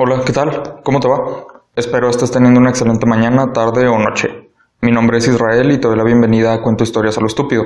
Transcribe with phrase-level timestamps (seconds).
[0.00, 0.80] Hola, ¿qué tal?
[0.84, 1.44] ¿Cómo te va?
[1.74, 4.48] Espero estés teniendo una excelente mañana, tarde o noche.
[4.80, 7.64] Mi nombre es Israel y te doy la bienvenida a Cuento Historias a lo Estúpido.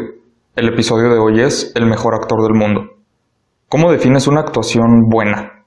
[0.57, 2.85] El episodio de hoy es El mejor actor del mundo.
[3.69, 5.67] ¿Cómo defines una actuación buena?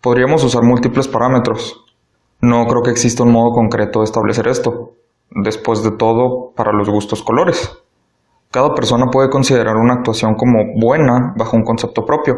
[0.00, 1.84] Podríamos usar múltiples parámetros.
[2.40, 4.92] No creo que exista un modo concreto de establecer esto.
[5.30, 7.76] Después de todo, para los gustos colores.
[8.52, 12.36] Cada persona puede considerar una actuación como buena bajo un concepto propio.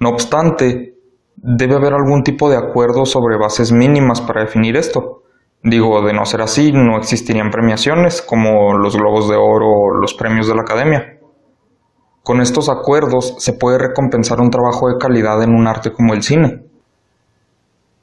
[0.00, 0.97] No obstante,
[1.42, 5.22] debe haber algún tipo de acuerdo sobre bases mínimas para definir esto.
[5.62, 10.14] Digo, de no ser así, no existirían premiaciones como los Globos de Oro o los
[10.14, 11.18] premios de la Academia.
[12.22, 16.22] Con estos acuerdos se puede recompensar un trabajo de calidad en un arte como el
[16.22, 16.64] cine.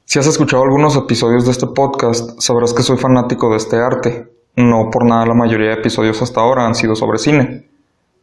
[0.04, 4.32] Si has escuchado algunos episodios de este podcast, sabrás que soy fanático de este arte.
[4.56, 7.68] No por nada la mayoría de episodios hasta ahora han sido sobre cine.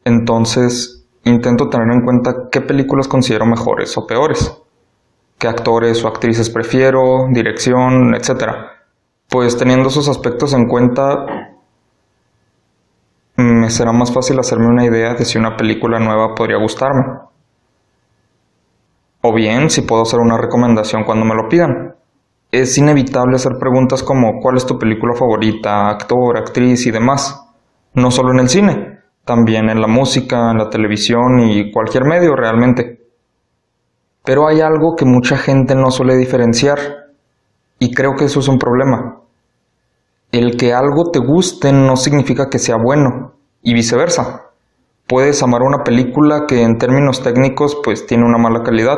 [0.05, 4.62] Entonces, intento tener en cuenta qué películas considero mejores o peores
[5.37, 8.51] qué actores o actrices prefiero, dirección, etc.
[9.29, 11.25] Pues teniendo esos aspectos en cuenta,
[13.35, 17.03] me será más fácil hacerme una idea de si una película nueva podría gustarme.
[19.21, 21.95] O bien si puedo hacer una recomendación cuando me lo pidan.
[22.51, 27.43] Es inevitable hacer preguntas como ¿cuál es tu película favorita, actor, actriz y demás?
[27.95, 32.35] No solo en el cine, también en la música, en la televisión y cualquier medio
[32.35, 33.02] realmente.
[34.23, 36.79] Pero hay algo que mucha gente no suele diferenciar
[37.79, 39.21] y creo que eso es un problema.
[40.31, 44.51] El que algo te guste no significa que sea bueno y viceversa.
[45.07, 48.97] Puedes amar una película que en términos técnicos pues tiene una mala calidad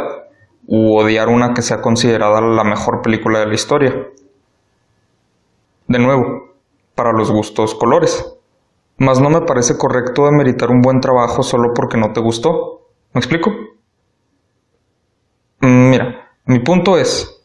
[0.68, 3.94] u odiar una que sea considerada la mejor película de la historia.
[5.88, 6.54] De nuevo,
[6.94, 8.38] para los gustos colores.
[8.98, 12.82] Mas no me parece correcto demeritar un buen trabajo solo porque no te gustó.
[13.14, 13.52] ¿Me explico?
[15.66, 17.42] Mm, mira, mi punto es,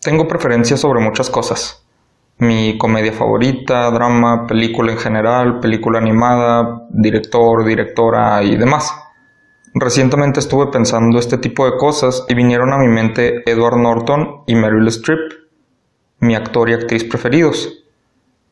[0.00, 1.86] tengo preferencias sobre muchas cosas.
[2.38, 8.92] Mi comedia favorita, drama, película en general, película animada, director, directora y demás.
[9.72, 14.56] Recientemente estuve pensando este tipo de cosas y vinieron a mi mente Edward Norton y
[14.56, 15.20] Meryl Streep,
[16.18, 17.84] mi actor y actriz preferidos.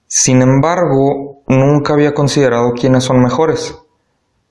[0.07, 3.77] Sin embargo, nunca había considerado quiénes son mejores.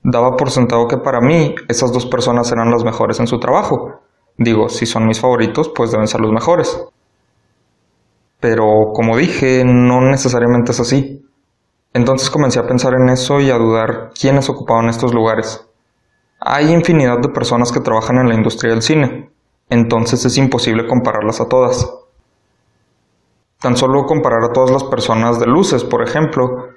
[0.03, 4.01] Daba por sentado que para mí esas dos personas eran las mejores en su trabajo,
[4.43, 6.83] Digo, si son mis favoritos, pues deben ser los mejores.
[8.39, 11.23] Pero como dije, no necesariamente es así.
[11.93, 15.63] Entonces comencé a pensar en eso y a dudar quiénes ocupaban estos lugares.
[16.39, 19.29] Hay infinidad de personas que trabajan en la industria del cine,
[19.69, 21.87] entonces es imposible compararlas a todas.
[23.59, 26.69] Tan solo comparar a todas las personas de luces, por ejemplo,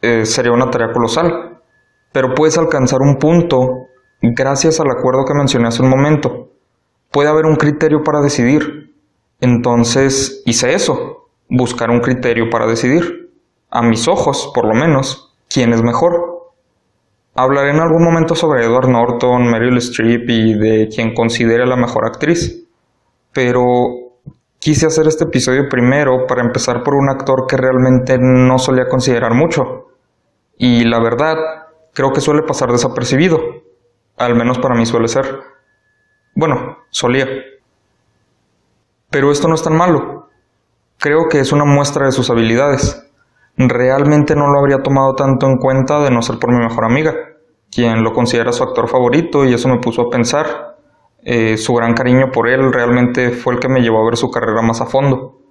[0.00, 1.60] eh, sería una tarea colosal.
[2.12, 3.58] Pero puedes alcanzar un punto
[4.22, 6.48] gracias al acuerdo que mencioné hace un momento,
[7.10, 8.94] puede haber un criterio para decidir.
[9.40, 13.30] Entonces hice eso, buscar un criterio para decidir.
[13.70, 16.52] A mis ojos, por lo menos, quién es mejor.
[17.34, 22.04] Hablaré en algún momento sobre Edward Norton, Meryl Streep y de quien considere la mejor
[22.04, 22.64] actriz.
[23.32, 23.62] Pero
[24.58, 29.34] quise hacer este episodio primero para empezar por un actor que realmente no solía considerar
[29.34, 29.86] mucho.
[30.58, 31.36] Y la verdad,
[31.94, 33.40] creo que suele pasar desapercibido.
[34.18, 35.49] Al menos para mí suele ser.
[36.40, 37.28] Bueno, solía.
[39.10, 40.30] Pero esto no es tan malo.
[40.96, 43.06] Creo que es una muestra de sus habilidades.
[43.58, 47.14] Realmente no lo habría tomado tanto en cuenta de no ser por mi mejor amiga,
[47.70, 50.78] quien lo considera su actor favorito y eso me puso a pensar.
[51.22, 54.30] Eh, su gran cariño por él realmente fue el que me llevó a ver su
[54.30, 55.42] carrera más a fondo.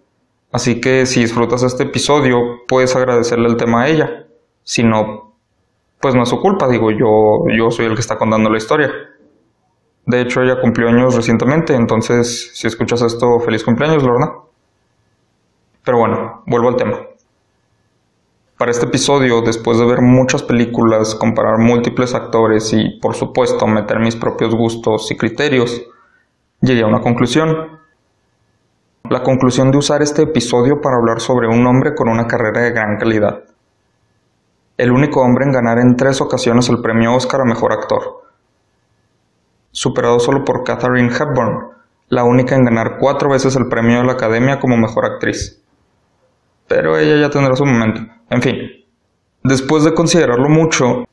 [0.51, 4.25] Así que si disfrutas este episodio, puedes agradecerle el tema a ella.
[4.63, 5.35] Si no,
[6.01, 8.91] pues no es su culpa, digo, yo, yo soy el que está contando la historia.
[10.09, 14.31] De hecho, ella cumplió años recientemente, entonces si escuchas esto, feliz cumpleaños, Lorna.
[15.85, 16.97] Pero bueno, vuelvo al tema.
[18.57, 23.99] Para este episodio, después de ver muchas películas, comparar múltiples actores y, por supuesto, meter
[23.99, 25.79] mis propios gustos y criterios,
[26.59, 27.77] llegué a una conclusión.
[29.11, 32.71] La conclusión de usar este episodio para hablar sobre un hombre con una carrera de
[32.71, 33.43] gran calidad.
[34.75, 38.28] El único hombre en ganar en tres ocasiones el premio Oscar a Mejor Actor
[39.71, 41.69] superado solo por Katharine Hepburn,
[42.09, 45.61] la única en ganar cuatro veces el premio de la Academia como mejor actriz.
[46.67, 48.01] Pero ella ya tendrá su momento.
[48.29, 48.57] En fin,
[49.43, 51.05] después de considerarlo mucho,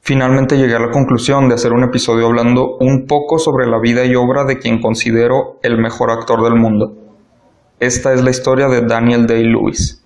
[0.00, 4.04] finalmente llegué a la conclusión de hacer un episodio hablando un poco sobre la vida
[4.04, 6.94] y obra de quien considero el mejor actor del mundo.
[7.80, 10.04] Esta es la historia de Daniel Day-Lewis.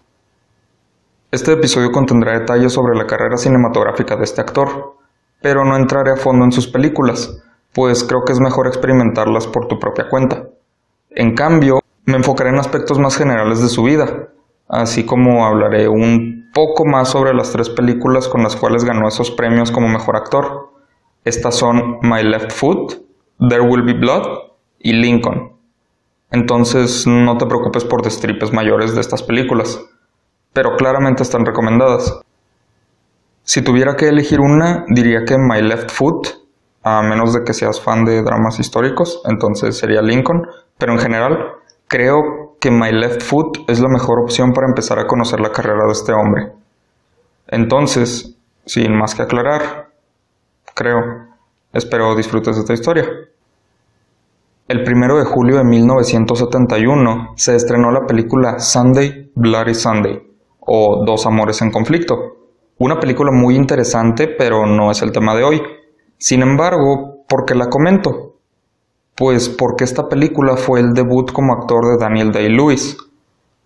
[1.31, 4.96] Este episodio contendrá detalles sobre la carrera cinematográfica de este actor,
[5.41, 7.43] pero no entraré a fondo en sus películas,
[7.73, 10.49] pues creo que es mejor experimentarlas por tu propia cuenta.
[11.11, 14.29] En cambio, me enfocaré en aspectos más generales de su vida,
[14.69, 19.31] así como hablaré un poco más sobre las tres películas con las cuales ganó esos
[19.31, 20.71] premios como mejor actor.
[21.25, 22.95] Estas son My Left Foot,
[23.49, 24.27] There Will Be Blood
[24.79, 25.53] y Lincoln.
[26.31, 29.81] Entonces no te preocupes por destripes mayores de estas películas,
[30.53, 32.21] pero claramente están recomendadas.
[33.47, 36.27] Si tuviera que elegir una, diría que My Left Foot,
[36.83, 41.53] a menos de que seas fan de dramas históricos, entonces sería Lincoln, pero en general
[41.87, 45.87] creo que My Left Foot es la mejor opción para empezar a conocer la carrera
[45.87, 46.55] de este hombre.
[47.47, 49.91] Entonces, sin más que aclarar,
[50.75, 50.99] creo,
[51.73, 53.05] espero disfrutes de esta historia.
[54.67, 60.21] El primero de julio de 1971 se estrenó la película Sunday, Bloody Sunday,
[60.59, 62.46] o Dos Amores en Conflicto.
[62.79, 65.63] Una película muy interesante, pero no es el tema de hoy.
[66.19, 68.35] Sin embargo, ¿por qué la comento?
[69.15, 72.99] Pues porque esta película fue el debut como actor de Daniel Day-Lewis,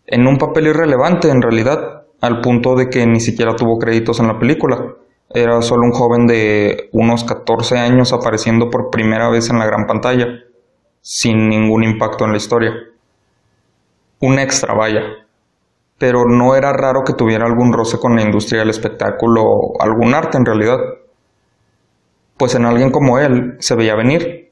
[0.07, 4.29] en un papel irrelevante en realidad, al punto de que ni siquiera tuvo créditos en
[4.29, 4.95] la película.
[5.33, 9.87] Era solo un joven de unos 14 años apareciendo por primera vez en la gran
[9.87, 10.27] pantalla
[11.01, 12.73] sin ningún impacto en la historia.
[14.21, 15.01] Un extra, vaya.
[16.01, 20.15] Pero no era raro que tuviera algún roce con la industria del espectáculo o algún
[20.15, 20.79] arte en realidad.
[22.39, 24.51] Pues en alguien como él se veía venir.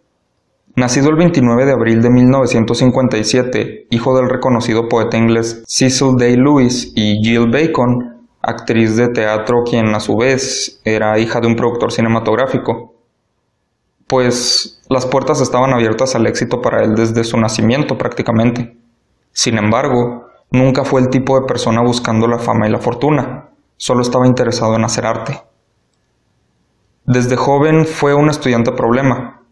[0.77, 6.93] Nacido el 29 de abril de 1957, hijo del reconocido poeta inglés Cecil Day Lewis
[6.95, 11.93] y Jill Bacon, actriz de teatro quien a su vez era hija de un productor
[11.93, 12.95] cinematográfico,
[14.07, 18.77] pues las puertas estaban abiertas al éxito para él desde su nacimiento prácticamente.
[19.33, 24.03] Sin embargo, nunca fue el tipo de persona buscando la fama y la fortuna, solo
[24.03, 25.43] estaba interesado en hacer arte.
[27.05, 29.43] Desde joven fue un estudiante problema,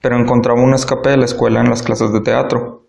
[0.00, 2.82] pero encontraba un escape de la escuela en las clases de teatro.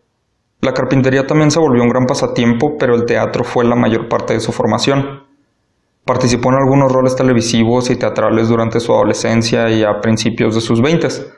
[0.62, 4.34] La carpintería también se volvió un gran pasatiempo, pero el teatro fue la mayor parte
[4.34, 5.24] de su formación.
[6.06, 10.82] Participó en algunos roles televisivos y teatrales durante su adolescencia y a principios de sus
[10.82, 11.32] veintes,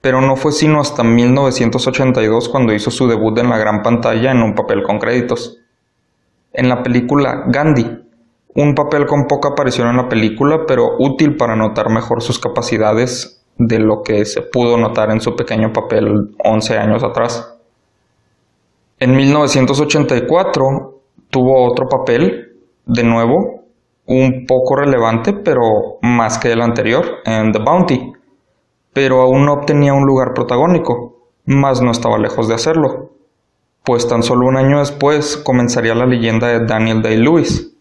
[0.00, 4.42] pero no fue sino hasta 1982 cuando hizo su debut en la gran pantalla en
[4.42, 5.63] un papel con créditos.
[6.54, 7.84] En la película Gandhi,
[8.54, 13.44] un papel con poca aparición en la película, pero útil para notar mejor sus capacidades
[13.58, 17.56] de lo que se pudo notar en su pequeño papel 11 años atrás.
[19.00, 22.52] En 1984 tuvo otro papel,
[22.86, 23.64] de nuevo,
[24.06, 28.12] un poco relevante, pero más que el anterior, en The Bounty,
[28.92, 33.13] pero aún no obtenía un lugar protagónico, mas no estaba lejos de hacerlo,
[33.84, 37.76] pues tan solo un año después comenzaría la leyenda de Daniel Day-Lewis.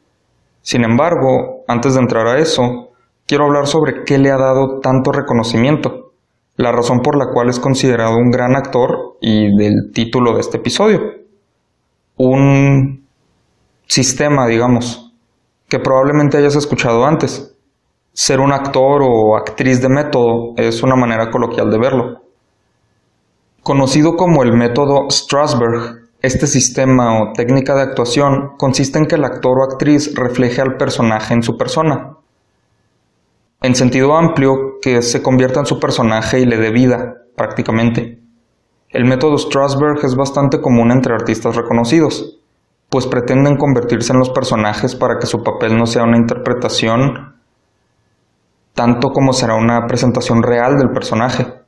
[0.62, 2.90] Sin embargo, antes de entrar a eso,
[3.26, 6.12] quiero hablar sobre qué le ha dado tanto reconocimiento,
[6.58, 10.58] la razón por la cual es considerado un gran actor y del título de este
[10.58, 11.00] episodio.
[12.18, 13.08] Un
[13.88, 15.14] sistema, digamos,
[15.70, 17.56] que probablemente hayas escuchado antes.
[18.12, 22.23] Ser un actor o actriz de método es una manera coloquial de verlo.
[23.64, 29.26] Conocido como el método Strasberg, este sistema o técnica de actuación consiste en que el
[29.26, 32.18] actor o actriz refleje al personaje en su persona.
[33.62, 38.20] En sentido amplio, que se convierta en su personaje y le dé vida, prácticamente.
[38.90, 42.40] El método Strasberg es bastante común entre artistas reconocidos
[42.94, 47.34] pues pretenden convertirse en los personajes para que su papel no sea una interpretación
[48.76, 51.63] tanto como será una presentación real del personaje.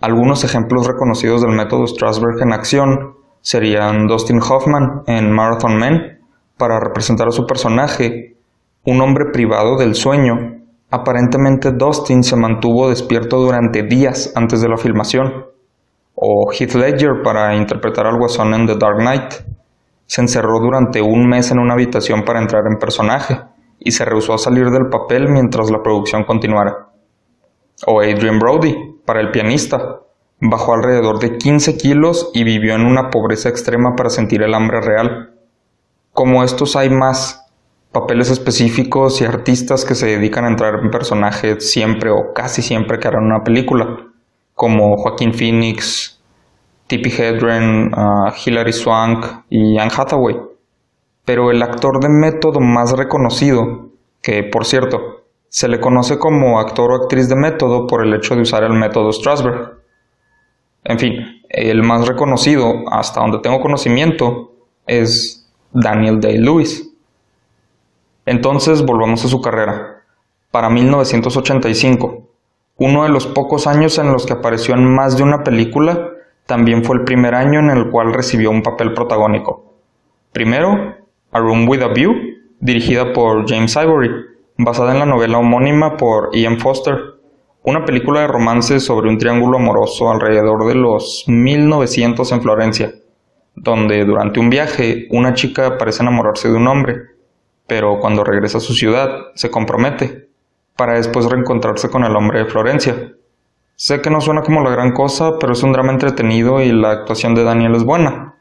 [0.00, 6.20] Algunos ejemplos reconocidos del método Strasberg en acción serían Dustin Hoffman en Marathon Men,
[6.56, 8.36] para representar a su personaje,
[8.84, 10.62] un hombre privado del sueño.
[10.90, 15.46] Aparentemente Dustin se mantuvo despierto durante días antes de la filmación.
[16.14, 19.34] O Heath Ledger para interpretar al guasón en The Dark Knight
[20.06, 23.40] se encerró durante un mes en una habitación para entrar en personaje
[23.80, 26.88] y se rehusó a salir del papel mientras la producción continuara.
[27.86, 28.74] O Adrian Brody,
[29.08, 30.00] para el pianista,
[30.38, 34.82] bajó alrededor de 15 kilos y vivió en una pobreza extrema para sentir el hambre
[34.82, 35.30] real.
[36.12, 37.42] Como estos hay más
[37.90, 42.98] papeles específicos y artistas que se dedican a entrar en personaje siempre o casi siempre
[42.98, 43.86] que harán una película,
[44.52, 46.20] como Joaquín Phoenix,
[46.86, 50.36] Tippi Hedren, uh, Hilary Swank y Anne Hathaway.
[51.24, 53.88] Pero el actor de método más reconocido,
[54.20, 55.17] que por cierto,
[55.48, 58.72] se le conoce como actor o actriz de método por el hecho de usar el
[58.72, 59.78] método Strasberg.
[60.84, 64.52] En fin, el más reconocido, hasta donde tengo conocimiento,
[64.86, 66.90] es Daniel Day-Lewis.
[68.26, 70.02] Entonces volvamos a su carrera.
[70.50, 72.28] Para 1985,
[72.76, 76.10] uno de los pocos años en los que apareció en más de una película
[76.46, 79.74] también fue el primer año en el cual recibió un papel protagónico.
[80.32, 80.96] Primero,
[81.30, 82.14] A Room with a View,
[82.60, 84.10] dirigida por James Ivory,
[84.58, 86.98] basada en la novela homónima por Ian Foster,
[87.62, 92.92] una película de romance sobre un triángulo amoroso alrededor de los 1900 en Florencia,
[93.54, 96.96] donde durante un viaje una chica parece enamorarse de un hombre,
[97.68, 100.28] pero cuando regresa a su ciudad se compromete,
[100.76, 103.12] para después reencontrarse con el hombre de Florencia.
[103.76, 106.90] Sé que no suena como la gran cosa, pero es un drama entretenido y la
[106.90, 108.34] actuación de Daniel es buena.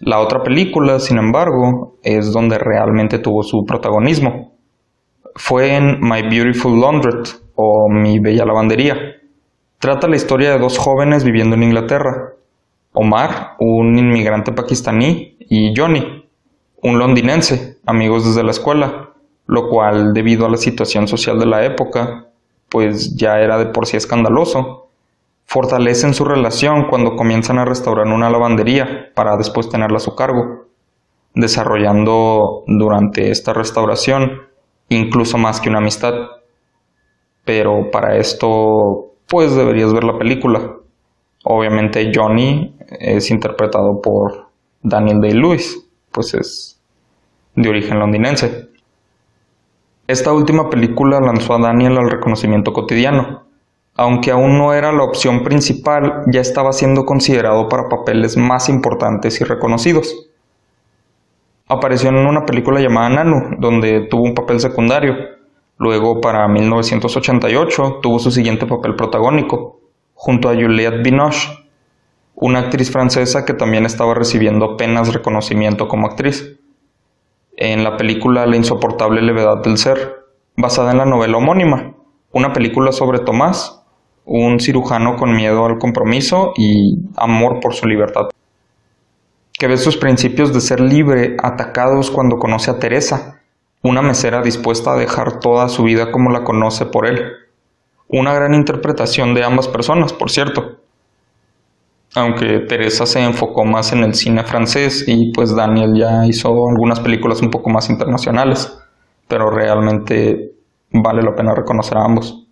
[0.00, 4.57] La otra película, sin embargo, es donde realmente tuvo su protagonismo.
[5.38, 8.96] Fue en My Beautiful Laundrette, o Mi Bella Lavandería.
[9.78, 12.32] Trata la historia de dos jóvenes viviendo en Inglaterra.
[12.92, 16.28] Omar, un inmigrante pakistaní, y Johnny,
[16.82, 19.10] un londinense, amigos desde la escuela,
[19.46, 22.26] lo cual, debido a la situación social de la época,
[22.68, 24.88] pues ya era de por sí escandaloso.
[25.44, 30.66] Fortalecen su relación cuando comienzan a restaurar una lavandería para después tenerla a su cargo,
[31.34, 34.47] desarrollando durante esta restauración
[34.88, 36.14] incluso más que una amistad.
[37.44, 40.76] Pero para esto, pues deberías ver la película.
[41.44, 44.48] Obviamente Johnny es interpretado por
[44.82, 46.80] Daniel Day-Lewis, pues es
[47.54, 48.68] de origen londinense.
[50.06, 53.44] Esta última película lanzó a Daniel al reconocimiento cotidiano.
[53.94, 59.40] Aunque aún no era la opción principal, ya estaba siendo considerado para papeles más importantes
[59.40, 60.27] y reconocidos.
[61.68, 65.14] Apareció en una película llamada Nanu, donde tuvo un papel secundario.
[65.76, 69.80] Luego, para 1988, tuvo su siguiente papel protagónico,
[70.14, 71.48] junto a Juliette Binoche,
[72.34, 76.58] una actriz francesa que también estaba recibiendo apenas reconocimiento como actriz
[77.56, 80.24] en la película La insoportable levedad del ser,
[80.56, 81.94] basada en la novela homónima,
[82.32, 83.82] una película sobre Tomás,
[84.24, 88.28] un cirujano con miedo al compromiso y amor por su libertad,
[89.58, 93.40] que ve sus principios de ser libre atacados cuando conoce a Teresa,
[93.82, 97.32] una mesera dispuesta a dejar toda su vida como la conoce por él.
[98.08, 100.78] Una gran interpretación de ambas personas, por cierto
[102.14, 107.00] aunque Teresa se enfocó más en el cine francés y pues Daniel ya hizo algunas
[107.00, 108.76] películas un poco más internacionales,
[109.26, 110.52] pero realmente
[110.90, 112.46] vale la pena reconocer a ambos.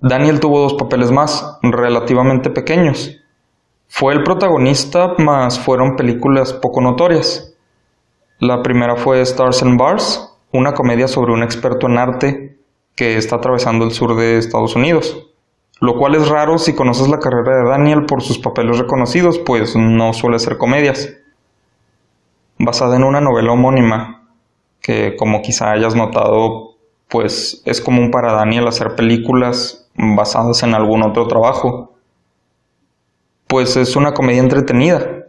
[0.00, 3.16] Daniel tuvo dos papeles más, relativamente pequeños.
[3.90, 7.54] Fue el protagonista, más fueron películas poco notorias.
[8.38, 12.58] La primera fue Stars and Bars, una comedia sobre un experto en arte
[12.96, 15.26] que está atravesando el sur de Estados Unidos
[15.80, 19.74] lo cual es raro si conoces la carrera de Daniel por sus papeles reconocidos, pues
[19.76, 21.14] no suele ser comedias.
[22.58, 24.28] Basada en una novela homónima,
[24.82, 26.76] que como quizá hayas notado,
[27.08, 31.89] pues es común para Daniel hacer películas basadas en algún otro trabajo.
[33.50, 35.24] Pues es una comedia entretenida.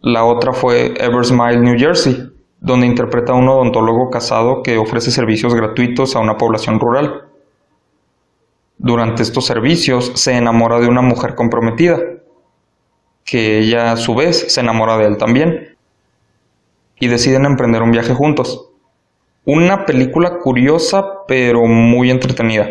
[0.00, 5.54] La otra fue Eversmile, New Jersey, donde interpreta a un odontólogo casado que ofrece servicios
[5.54, 7.28] gratuitos a una población rural.
[8.78, 12.00] Durante estos servicios se enamora de una mujer comprometida,
[13.24, 15.78] que ella a su vez se enamora de él también,
[16.98, 18.70] y deciden emprender un viaje juntos.
[19.44, 22.66] Una película curiosa pero muy entretenida.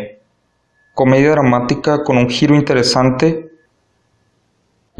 [0.92, 3.49] Comedia dramática con un giro interesante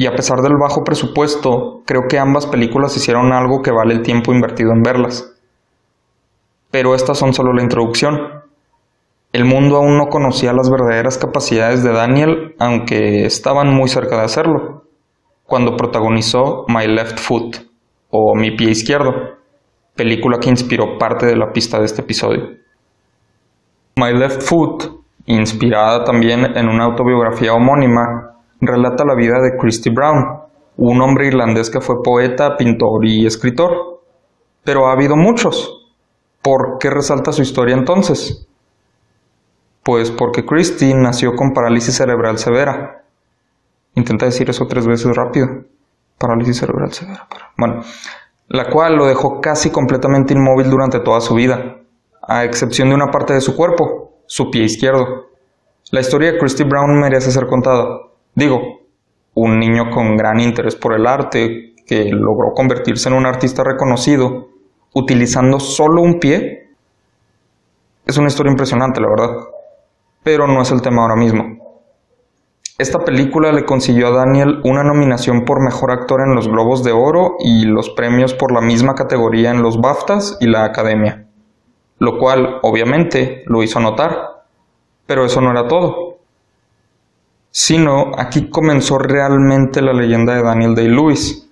[0.01, 4.01] y a pesar del bajo presupuesto, creo que ambas películas hicieron algo que vale el
[4.01, 5.31] tiempo invertido en verlas.
[6.71, 8.17] Pero estas son solo la introducción.
[9.31, 14.23] El mundo aún no conocía las verdaderas capacidades de Daniel, aunque estaban muy cerca de
[14.23, 14.85] hacerlo,
[15.43, 17.57] cuando protagonizó My Left Foot,
[18.09, 19.13] o Mi Pie Izquierdo,
[19.95, 22.49] película que inspiró parte de la pista de este episodio.
[23.97, 24.83] My Left Foot,
[25.27, 28.31] inspirada también en una autobiografía homónima,
[28.61, 30.41] relata la vida de Christy Brown,
[30.77, 34.01] un hombre irlandés que fue poeta, pintor y escritor.
[34.63, 35.89] Pero ha habido muchos.
[36.41, 38.47] ¿Por qué resalta su historia entonces?
[39.83, 43.03] Pues porque Christie nació con parálisis cerebral severa.
[43.95, 45.47] Intenta decir eso tres veces rápido.
[46.17, 47.27] Parálisis cerebral severa.
[47.57, 47.81] Bueno,
[48.47, 51.77] la cual lo dejó casi completamente inmóvil durante toda su vida,
[52.21, 55.31] a excepción de una parte de su cuerpo, su pie izquierdo.
[55.91, 58.10] La historia de Christy Brown merece ser contada.
[58.35, 58.61] Digo,
[59.33, 64.49] un niño con gran interés por el arte, que logró convertirse en un artista reconocido,
[64.93, 66.69] utilizando solo un pie.
[68.05, 69.31] Es una historia impresionante, la verdad
[70.23, 71.57] pero no es el tema ahora mismo.
[72.77, 76.91] Esta película le consiguió a Daniel una nominación por Mejor Actor en los Globos de
[76.91, 81.27] Oro y los premios por la misma categoría en los BAFTAs y la Academia,
[81.99, 84.43] lo cual obviamente lo hizo notar,
[85.05, 86.00] pero eso no era todo.
[87.51, 91.49] Sino aquí comenzó realmente la leyenda de Daniel Day-Lewis.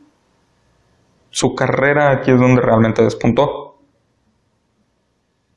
[1.30, 3.78] Su carrera aquí es donde realmente despuntó.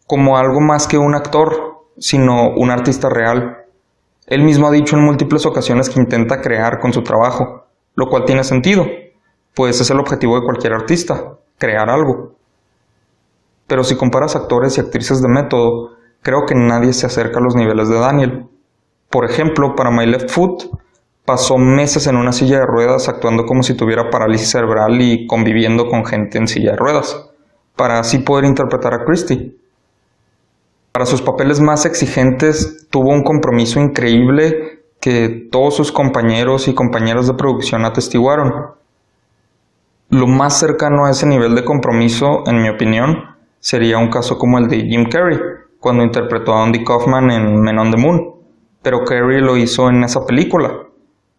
[0.06, 3.64] Como algo más que un actor, sino un artista real.
[4.26, 8.24] Él mismo ha dicho en múltiples ocasiones que intenta crear con su trabajo, lo cual
[8.24, 8.84] tiene sentido,
[9.54, 12.34] pues es el objetivo de cualquier artista, crear algo.
[13.66, 17.54] Pero si comparas actores y actrices de método, creo que nadie se acerca a los
[17.54, 18.48] niveles de Daniel.
[19.12, 20.70] Por ejemplo, para My Left Foot,
[21.26, 25.86] pasó meses en una silla de ruedas actuando como si tuviera parálisis cerebral y conviviendo
[25.86, 27.28] con gente en silla de ruedas,
[27.76, 29.54] para así poder interpretar a Christie.
[30.92, 37.26] Para sus papeles más exigentes tuvo un compromiso increíble que todos sus compañeros y compañeras
[37.26, 38.72] de producción atestiguaron.
[40.08, 43.24] Lo más cercano a ese nivel de compromiso, en mi opinión,
[43.60, 45.38] sería un caso como el de Jim Carrey,
[45.80, 48.31] cuando interpretó a Andy Kaufman en Men on the Moon.
[48.82, 50.86] Pero Carrey lo hizo en esa película.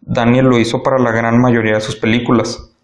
[0.00, 2.74] Daniel lo hizo para la gran mayoría de sus películas.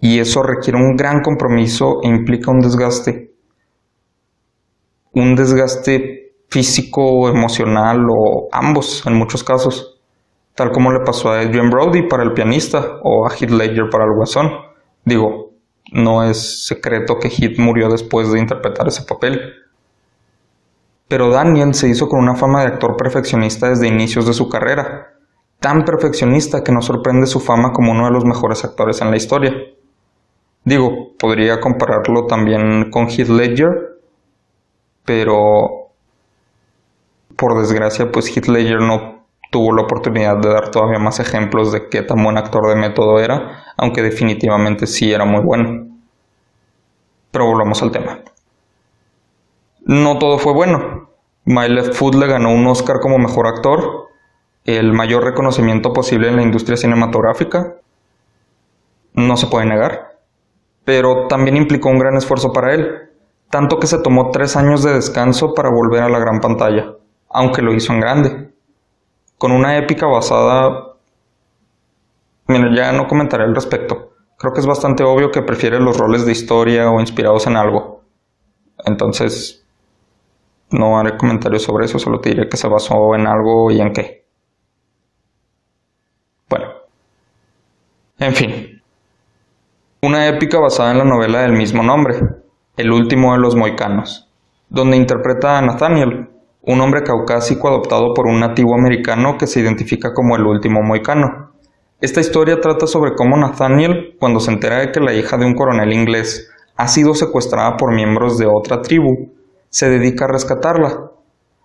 [0.00, 3.32] Y eso requiere un gran compromiso e implica un desgaste.
[5.12, 10.00] Un desgaste físico, emocional o ambos en muchos casos.
[10.54, 14.04] Tal como le pasó a Adrian Brody para el pianista o a Heath Ledger para
[14.04, 14.50] el guasón.
[15.04, 15.50] Digo,
[15.92, 19.40] no es secreto que Heath murió después de interpretar ese papel.
[21.08, 25.14] Pero Daniel se hizo con una fama de actor perfeccionista desde inicios de su carrera,
[25.60, 29.16] tan perfeccionista que nos sorprende su fama como uno de los mejores actores en la
[29.16, 29.52] historia.
[30.64, 33.98] Digo, podría compararlo también con Heath Ledger,
[35.04, 35.90] pero
[37.36, 41.88] por desgracia, pues Heath Ledger no tuvo la oportunidad de dar todavía más ejemplos de
[41.88, 45.86] qué tan buen actor de método era, aunque definitivamente sí era muy bueno.
[47.30, 48.23] Pero volvamos al tema.
[49.84, 51.10] No todo fue bueno.
[51.44, 54.08] My Left le ganó un Oscar como mejor actor,
[54.64, 57.76] el mayor reconocimiento posible en la industria cinematográfica.
[59.12, 60.18] No se puede negar.
[60.84, 63.10] Pero también implicó un gran esfuerzo para él,
[63.50, 66.94] tanto que se tomó tres años de descanso para volver a la gran pantalla,
[67.28, 68.54] aunque lo hizo en grande
[69.38, 70.94] con una épica basada...
[72.46, 74.12] Mira, ya no comentaré al respecto.
[74.38, 78.02] Creo que es bastante obvio que prefiere los roles de historia o inspirados en algo.
[78.84, 79.63] Entonces,
[80.74, 83.92] no haré comentarios sobre eso, solo te diré que se basó en algo y en
[83.92, 84.24] qué.
[86.50, 86.66] Bueno.
[88.18, 88.82] En fin.
[90.02, 92.16] Una épica basada en la novela del mismo nombre,
[92.76, 94.28] El último de los moicanos,
[94.68, 96.28] donde interpreta a Nathaniel,
[96.62, 101.52] un hombre caucásico adoptado por un nativo americano que se identifica como el último moicano.
[102.00, 105.54] Esta historia trata sobre cómo Nathaniel, cuando se entera de que la hija de un
[105.54, 109.32] coronel inglés ha sido secuestrada por miembros de otra tribu,
[109.74, 111.10] se dedica a rescatarla.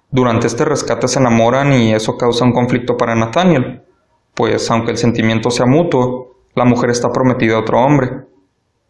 [0.10, 3.84] Durante este rescate se enamoran y eso causa un conflicto para Nathaniel,
[4.34, 8.10] pues aunque el sentimiento sea mutuo, la mujer está prometida a otro hombre.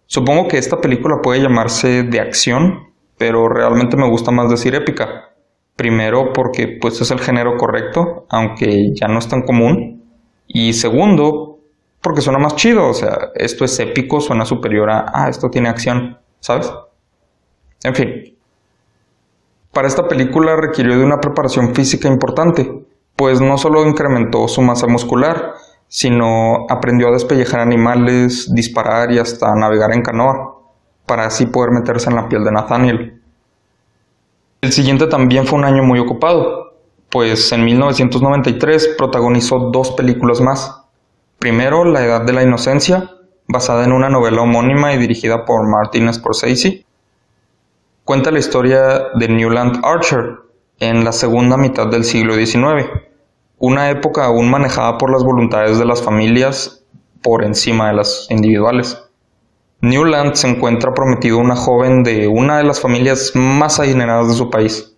[0.06, 5.34] Supongo que esta película puede llamarse de acción, pero realmente me gusta más decir épica,
[5.76, 10.02] Primero porque pues es el género correcto, aunque ya no es tan común.
[10.48, 11.60] Y segundo,
[12.00, 15.68] porque suena más chido, o sea, esto es épico, suena superior a, ah, esto tiene
[15.68, 16.72] acción, ¿sabes?
[17.84, 18.39] En fin.
[19.72, 24.88] Para esta película requirió de una preparación física importante, pues no solo incrementó su masa
[24.88, 25.54] muscular,
[25.88, 30.56] sino aprendió a despellejar animales, disparar y hasta navegar en canoa,
[31.06, 33.22] para así poder meterse en la piel de Nathaniel.
[34.62, 36.74] El siguiente también fue un año muy ocupado,
[37.10, 40.84] pues en 1993 protagonizó dos películas más.
[41.40, 43.10] Primero, La Edad de la Inocencia,
[43.48, 46.86] basada en una novela homónima y dirigida por Martin Scorsese.
[48.10, 50.40] Cuenta la historia de Newland Archer
[50.80, 52.90] en la segunda mitad del siglo XIX,
[53.60, 56.84] una época aún manejada por las voluntades de las familias
[57.22, 58.98] por encima de las individuales.
[59.82, 64.34] Newland se encuentra prometido a una joven de una de las familias más adineradas de
[64.34, 64.96] su país.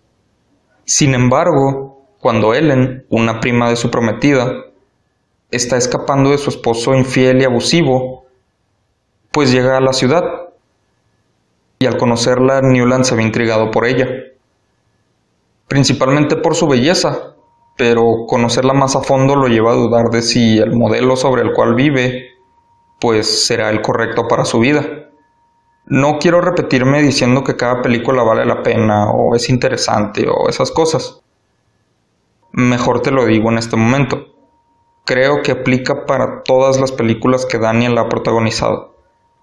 [0.86, 4.54] Sin embargo, cuando Ellen, una prima de su prometida,
[5.50, 8.24] está escapando de su esposo infiel y abusivo,
[9.32, 10.41] pues llega a la ciudad.
[11.82, 14.06] Y al conocerla, Newland se ve intrigado por ella.
[15.66, 17.34] Principalmente por su belleza,
[17.76, 21.52] pero conocerla más a fondo lo lleva a dudar de si el modelo sobre el
[21.52, 22.28] cual vive
[23.00, 25.08] pues será el correcto para su vida.
[25.84, 30.70] No quiero repetirme diciendo que cada película vale la pena o es interesante o esas
[30.70, 31.20] cosas.
[32.52, 34.18] Mejor te lo digo en este momento.
[35.04, 38.94] Creo que aplica para todas las películas que Daniel ha protagonizado,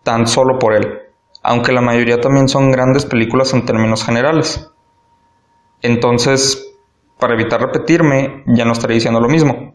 [0.03, 1.08] tan solo por él,
[1.49, 4.69] aunque la mayoría también son grandes películas en términos generales.
[5.81, 6.71] Entonces,
[7.17, 9.73] para evitar repetirme, ya no estaré diciendo lo mismo.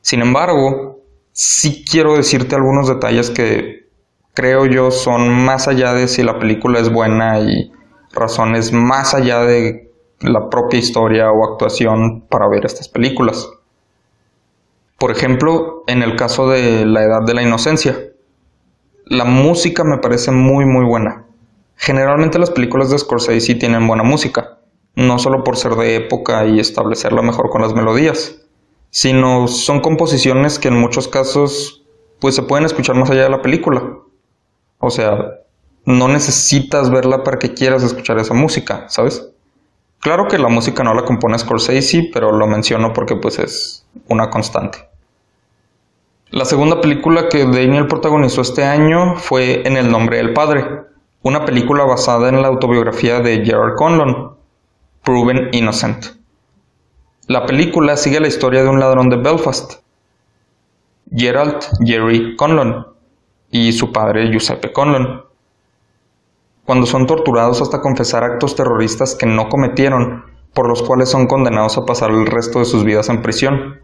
[0.00, 0.98] Sin embargo,
[1.30, 3.86] sí quiero decirte algunos detalles que
[4.34, 7.70] creo yo son más allá de si la película es buena y
[8.12, 13.48] razones más allá de la propia historia o actuación para ver estas películas.
[14.98, 18.11] Por ejemplo, en el caso de La Edad de la Inocencia,
[19.12, 21.26] la música me parece muy muy buena.
[21.76, 24.56] Generalmente las películas de Scorsese tienen buena música,
[24.94, 28.40] no solo por ser de época y establecerla mejor con las melodías,
[28.88, 31.84] sino son composiciones que en muchos casos
[32.20, 33.98] pues se pueden escuchar más allá de la película.
[34.78, 35.40] O sea,
[35.84, 39.28] no necesitas verla para que quieras escuchar esa música, ¿sabes?
[39.98, 44.30] Claro que la música no la compone Scorsese, pero lo menciono porque pues es una
[44.30, 44.91] constante.
[46.32, 50.64] La segunda película que Daniel protagonizó este año fue En el nombre del padre,
[51.20, 54.34] una película basada en la autobiografía de Gerard Conlon,
[55.04, 56.06] Proven Innocent.
[57.26, 59.82] La película sigue la historia de un ladrón de Belfast,
[61.14, 62.86] Gerald Jerry Conlon,
[63.50, 65.26] y su padre Giuseppe Conlon.
[66.64, 71.76] Cuando son torturados hasta confesar actos terroristas que no cometieron, por los cuales son condenados
[71.76, 73.81] a pasar el resto de sus vidas en prisión.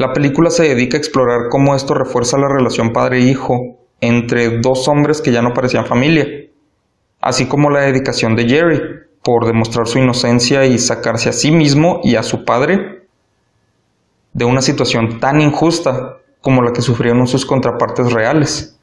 [0.00, 5.20] La película se dedica a explorar cómo esto refuerza la relación padre-hijo entre dos hombres
[5.20, 6.26] que ya no parecían familia,
[7.20, 8.80] así como la dedicación de Jerry,
[9.22, 13.08] por demostrar su inocencia y sacarse a sí mismo y a su padre
[14.32, 18.78] de una situación tan injusta como la que sufrieron sus contrapartes reales.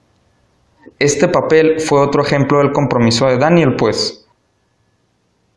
[1.00, 4.28] Este papel fue otro ejemplo del compromiso de Daniel, pues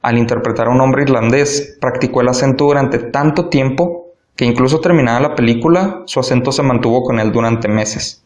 [0.00, 3.99] al interpretar a un hombre irlandés practicó el acento durante tanto tiempo
[4.40, 8.24] que incluso terminada la película, su acento se mantuvo con él durante meses.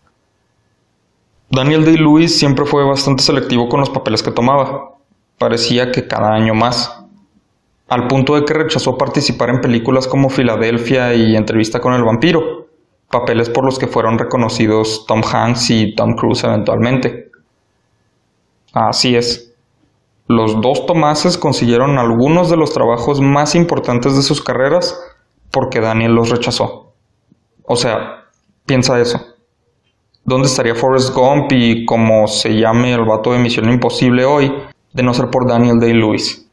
[1.50, 4.92] Daniel Day-Lewis siempre fue bastante selectivo con los papeles que tomaba
[5.38, 7.05] parecía que cada año más,
[7.88, 12.68] al punto de que rechazó participar en películas como Filadelfia y Entrevista con el vampiro,
[13.11, 17.33] papeles por los que fueron reconocidos Tom Hanks y Tom Cruise eventualmente.
[18.72, 19.53] Así es.
[20.29, 24.96] Los dos Tomases consiguieron algunos de los trabajos más importantes de sus carreras
[25.55, 26.93] porque Daniel los rechazó.
[27.64, 28.25] O sea,
[28.67, 29.25] piensa eso.
[30.25, 34.53] ¿Dónde estaría Forrest Gump y como se llame el vato de Misión Imposible hoy
[34.95, 36.49] de no ser por Daniel Day-Lewis.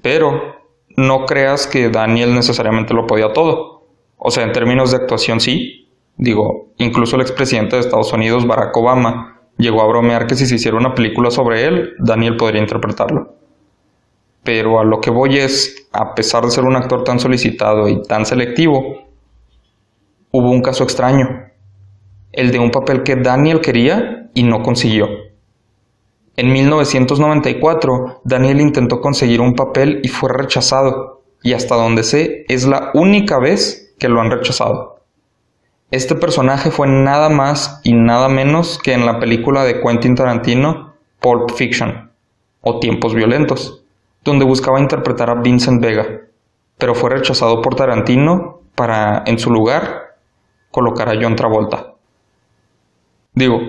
[0.00, 0.56] Pero
[0.96, 3.82] no creas que Daniel necesariamente lo podía todo.
[4.16, 5.88] O sea, en términos de actuación sí.
[6.16, 10.56] Digo, incluso el expresidente de Estados Unidos, Barack Obama, llegó a bromear que si se
[10.56, 13.37] hiciera una película sobre él, Daniel podría interpretarlo.
[14.44, 18.02] Pero a lo que voy es, a pesar de ser un actor tan solicitado y
[18.02, 19.08] tan selectivo,
[20.30, 21.50] hubo un caso extraño.
[22.32, 25.08] El de un papel que Daniel quería y no consiguió.
[26.36, 32.64] En 1994, Daniel intentó conseguir un papel y fue rechazado, y hasta donde sé, es
[32.64, 35.00] la única vez que lo han rechazado.
[35.90, 40.94] Este personaje fue nada más y nada menos que en la película de Quentin Tarantino,
[41.18, 42.12] Pulp Fiction,
[42.60, 43.84] o Tiempos Violentos,
[44.24, 46.06] donde buscaba interpretar a Vincent Vega,
[46.76, 50.16] pero fue rechazado por Tarantino para, en su lugar,
[50.70, 51.94] colocar a John Travolta.
[53.32, 53.60] Digo,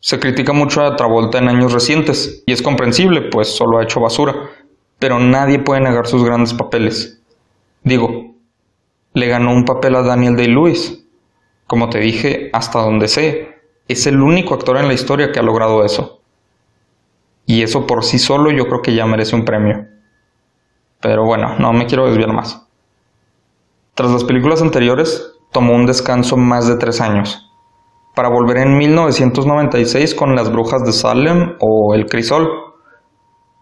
[0.00, 4.00] se critica mucho a Travolta en años recientes, y es comprensible, pues solo ha hecho
[4.00, 4.34] basura,
[4.98, 7.20] pero nadie puede negar sus grandes papeles.
[7.82, 8.34] Digo,
[9.14, 11.04] le ganó un papel a Daniel Day-Lewis.
[11.66, 15.42] Como te dije, hasta donde sé, es el único actor en la historia que ha
[15.42, 16.21] logrado eso.
[17.52, 19.86] Y eso por sí solo yo creo que ya merece un premio.
[21.02, 22.66] Pero bueno, no me quiero desviar más.
[23.92, 27.46] Tras las películas anteriores, tomó un descanso más de tres años
[28.16, 32.48] para volver en 1996 con Las Brujas de Salem o El Crisol.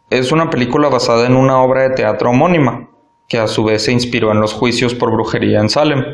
[0.09, 2.91] Es una película basada en una obra de teatro homónima,
[3.29, 6.05] que a su vez se inspiró en los juicios por brujería en Salem.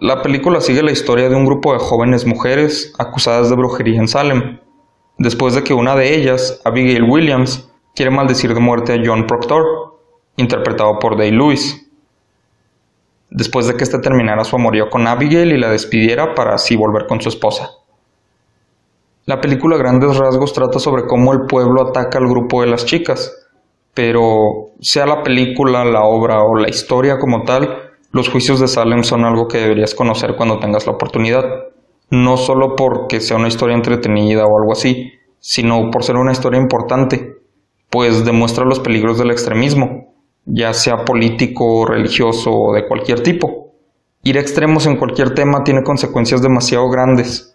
[0.00, 4.08] La película sigue la historia de un grupo de jóvenes mujeres acusadas de brujería en
[4.08, 4.58] Salem,
[5.20, 9.64] después de que una de ellas, Abigail Williams, quiere maldecir de muerte a John Proctor,
[10.36, 11.86] interpretado por Day Lewis
[13.30, 17.06] después de que éste terminara su amorío con Abigail y la despidiera para así volver
[17.06, 17.70] con su esposa.
[19.26, 22.84] La película a grandes rasgos trata sobre cómo el pueblo ataca al grupo de las
[22.84, 23.32] chicas,
[23.94, 29.04] pero sea la película, la obra o la historia como tal, los juicios de Salem
[29.04, 31.44] son algo que deberías conocer cuando tengas la oportunidad,
[32.10, 36.60] no solo porque sea una historia entretenida o algo así, sino por ser una historia
[36.60, 37.36] importante,
[37.88, 40.12] pues demuestra los peligros del extremismo,
[40.44, 43.72] ya sea político, religioso o de cualquier tipo.
[44.22, 47.54] Ir a extremos en cualquier tema tiene consecuencias demasiado grandes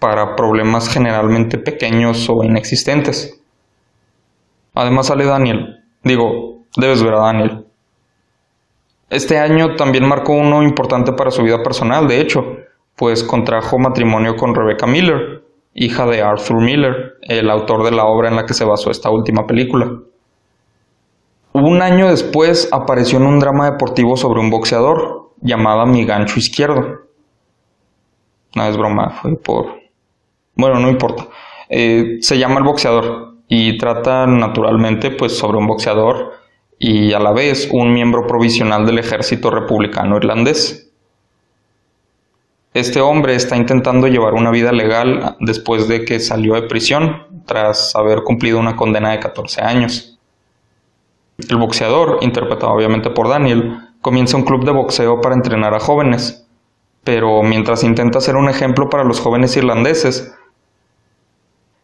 [0.00, 3.40] para problemas generalmente pequeños o inexistentes.
[4.74, 5.84] Además sale Daniel.
[6.02, 7.66] Digo, debes ver a Daniel.
[9.08, 12.42] Este año también marcó uno importante para su vida personal, de hecho,
[12.96, 18.28] pues contrajo matrimonio con Rebecca Miller, hija de Arthur Miller, el autor de la obra
[18.28, 19.92] en la que se basó esta última película.
[21.52, 27.06] Un año después apareció en un drama deportivo sobre un boxeador, llamada Mi Gancho Izquierdo.
[28.54, 29.66] No es broma, fue por...
[30.54, 31.28] Bueno, no importa.
[31.68, 36.32] Eh, se llama El Boxeador y trata naturalmente pues sobre un boxeador
[36.78, 40.85] y a la vez un miembro provisional del ejército republicano irlandés.
[42.76, 47.96] Este hombre está intentando llevar una vida legal después de que salió de prisión tras
[47.96, 50.18] haber cumplido una condena de 14 años.
[51.38, 56.46] El boxeador, interpretado obviamente por Daniel, comienza un club de boxeo para entrenar a jóvenes,
[57.02, 60.34] pero mientras intenta ser un ejemplo para los jóvenes irlandeses,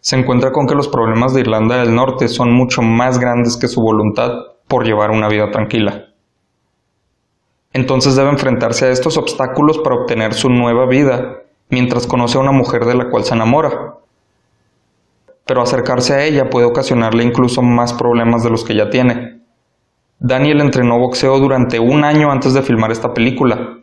[0.01, 3.69] se encuentra con que los problemas de Irlanda del Norte son mucho más grandes que
[3.69, 4.33] su voluntad
[4.69, 6.12] por llevar una vida tranquila.
[7.73, 12.53] Entonces debe enfrentarse a estos obstáculos para obtener su nueva vida, mientras conoce a una
[12.53, 13.95] mujer de la cual se enamora.
[15.47, 19.41] Pero acercarse a ella puede ocasionarle incluso más problemas de los que ya tiene.
[20.19, 23.79] Daniel entrenó boxeo durante un año antes de filmar esta película,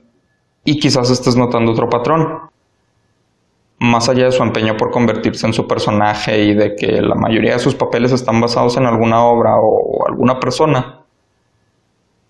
[0.63, 2.49] y quizás estés notando otro patrón
[3.79, 7.53] más allá de su empeño por convertirse en su personaje y de que la mayoría
[7.53, 10.98] de sus papeles están basados en alguna obra o alguna persona,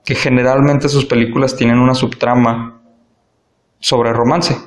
[0.09, 2.81] que generalmente sus películas tienen una subtrama
[3.79, 4.57] sobre romance.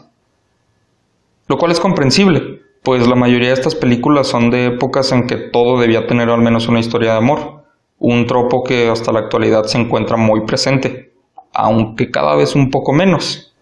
[1.49, 5.35] Lo cual es comprensible, pues la mayoría de estas películas son de épocas en que
[5.37, 7.65] todo debía tener al menos una historia de amor,
[7.99, 11.13] un tropo que hasta la actualidad se encuentra muy presente,
[11.53, 13.53] aunque cada vez un poco menos,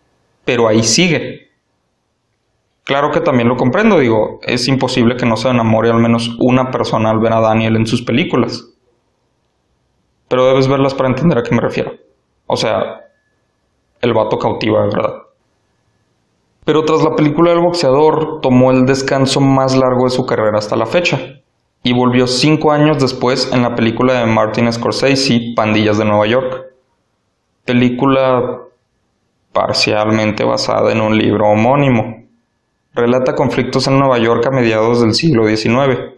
[0.45, 1.49] pero ahí sigue
[2.85, 6.71] Claro que también lo comprendo, digo, es imposible que no se enamore al menos una
[6.73, 8.70] persona al ver a Daniel en sus películas.
[10.31, 11.93] Pero debes verlas para entender a qué me refiero.
[12.47, 13.01] O sea,
[14.01, 15.15] el vato cautiva, de verdad.
[16.65, 20.77] Pero tras la película del boxeador, tomó el descanso más largo de su carrera hasta
[20.77, 21.19] la fecha,
[21.83, 26.67] y volvió cinco años después en la película de Martin Scorsese, Pandillas de Nueva York.
[27.65, 28.61] Película
[29.53, 32.21] parcialmente basada en un libro homónimo
[32.95, 36.15] relata conflictos en Nueva York a mediados del siglo XIX.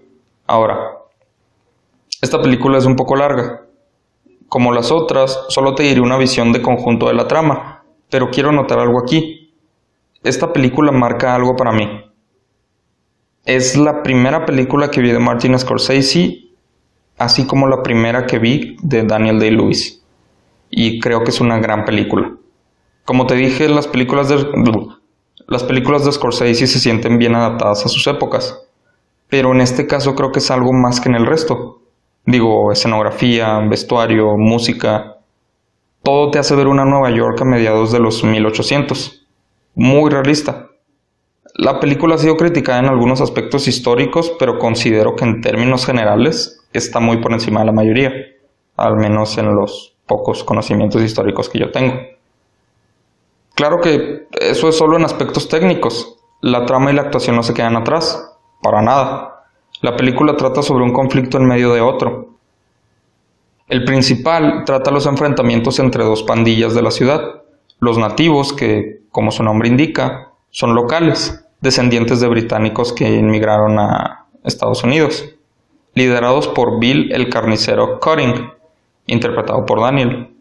[0.47, 0.99] Ahora,
[2.21, 3.62] esta película es un poco larga.
[4.53, 8.53] Como las otras, solo te diré una visión de conjunto de la trama, pero quiero
[8.53, 9.55] notar algo aquí.
[10.23, 11.89] Esta película marca algo para mí.
[13.47, 16.51] Es la primera película que vi de Martin Scorsese,
[17.17, 20.03] así como la primera que vi de Daniel Day-Lewis.
[20.69, 22.37] Y creo que es una gran película.
[23.07, 24.37] Como te dije, las películas de
[25.47, 28.69] las películas de Scorsese se sienten bien adaptadas a sus épocas,
[29.31, 31.82] pero en este caso creo que es algo más que en el resto.
[32.25, 35.17] Digo, escenografía, vestuario, música,
[36.03, 39.25] todo te hace ver una Nueva York a mediados de los 1800.
[39.75, 40.69] Muy realista.
[41.55, 46.67] La película ha sido criticada en algunos aspectos históricos, pero considero que en términos generales
[46.73, 48.13] está muy por encima de la mayoría,
[48.77, 51.95] al menos en los pocos conocimientos históricos que yo tengo.
[53.55, 56.17] Claro que eso es solo en aspectos técnicos.
[56.41, 58.29] La trama y la actuación no se quedan atrás.
[58.61, 59.32] Para nada.
[59.83, 62.37] La película trata sobre un conflicto en medio de otro.
[63.67, 67.43] El principal trata los enfrentamientos entre dos pandillas de la ciudad.
[67.81, 74.27] Los nativos, que, como su nombre indica, son locales, descendientes de británicos que inmigraron a
[74.45, 75.35] Estados Unidos,
[75.95, 78.53] liderados por Bill el carnicero Cutting,
[79.07, 80.33] interpretado por Daniel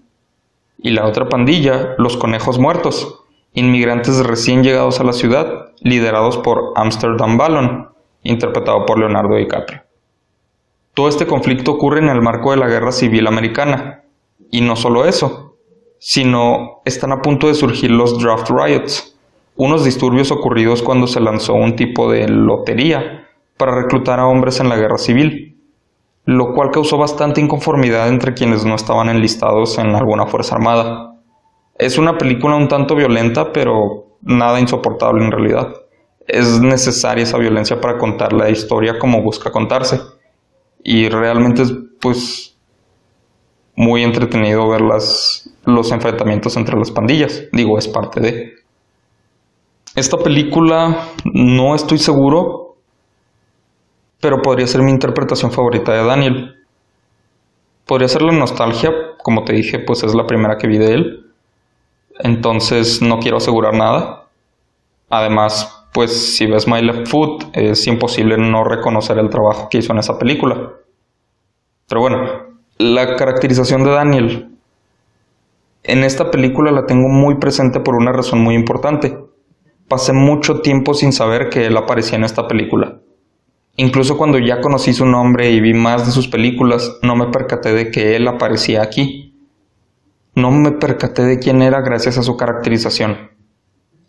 [0.77, 3.23] y la otra pandilla, los conejos muertos,
[3.53, 7.90] inmigrantes recién llegados a la ciudad, liderados por Amsterdam Ballon,
[8.23, 9.83] interpretado por Leonardo DiCaprio.
[10.93, 14.03] Todo este conflicto ocurre en el marco de la Guerra Civil Americana,
[14.49, 15.57] y no solo eso,
[15.99, 19.17] sino están a punto de surgir los Draft Riots,
[19.55, 24.69] unos disturbios ocurridos cuando se lanzó un tipo de lotería para reclutar a hombres en
[24.69, 25.51] la guerra civil
[26.25, 31.15] lo cual causó bastante inconformidad entre quienes no estaban enlistados en alguna fuerza armada.
[31.77, 35.73] Es una película un tanto violenta, pero nada insoportable en realidad.
[36.31, 39.99] Es necesaria esa violencia para contar la historia como busca contarse.
[40.81, 42.55] Y realmente es pues
[43.75, 47.43] muy entretenido ver las, los enfrentamientos entre las pandillas.
[47.51, 48.53] Digo, es parte de...
[49.93, 52.77] Esta película no estoy seguro,
[54.21, 56.55] pero podría ser mi interpretación favorita de Daniel.
[57.85, 61.33] Podría ser la nostalgia, como te dije, pues es la primera que vi de él.
[62.19, 64.29] Entonces no quiero asegurar nada.
[65.09, 69.91] Además, pues si ves My Left Foot, es imposible no reconocer el trabajo que hizo
[69.91, 70.73] en esa película.
[71.87, 74.57] Pero bueno, la caracterización de Daniel
[75.83, 79.17] En esta película la tengo muy presente por una razón muy importante.
[79.87, 82.99] Pasé mucho tiempo sin saber que él aparecía en esta película.
[83.77, 87.73] Incluso cuando ya conocí su nombre y vi más de sus películas, no me percaté
[87.73, 89.35] de que él aparecía aquí.
[90.35, 93.30] No me percaté de quién era gracias a su caracterización.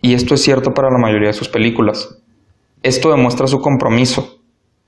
[0.03, 2.19] Y esto es cierto para la mayoría de sus películas.
[2.83, 4.41] Esto demuestra su compromiso.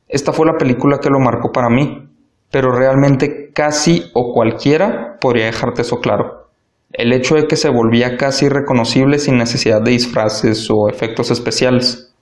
[0.09, 2.09] Esta fue la película que lo marcó para mí,
[2.50, 6.48] pero realmente casi o cualquiera podría dejarte eso claro.
[6.92, 12.12] El hecho de que se volvía casi irreconocible sin necesidad de disfraces o efectos especiales.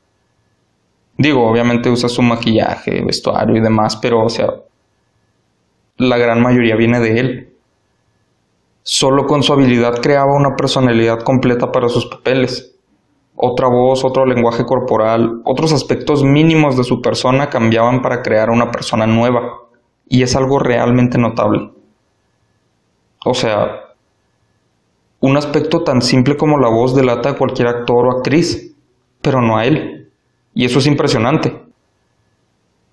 [1.17, 4.49] Digo, obviamente usa su maquillaje, vestuario y demás, pero o sea,
[5.97, 7.49] la gran mayoría viene de él.
[8.83, 12.72] Solo con su habilidad creaba una personalidad completa para sus papeles.
[13.35, 18.71] Otra voz, otro lenguaje corporal, otros aspectos mínimos de su persona cambiaban para crear una
[18.71, 19.59] persona nueva.
[20.09, 21.71] Y es algo realmente notable.
[23.25, 23.95] O sea,
[25.21, 28.75] un aspecto tan simple como la voz delata a cualquier actor o actriz,
[29.23, 30.11] pero no a él.
[30.53, 31.63] Y eso es impresionante.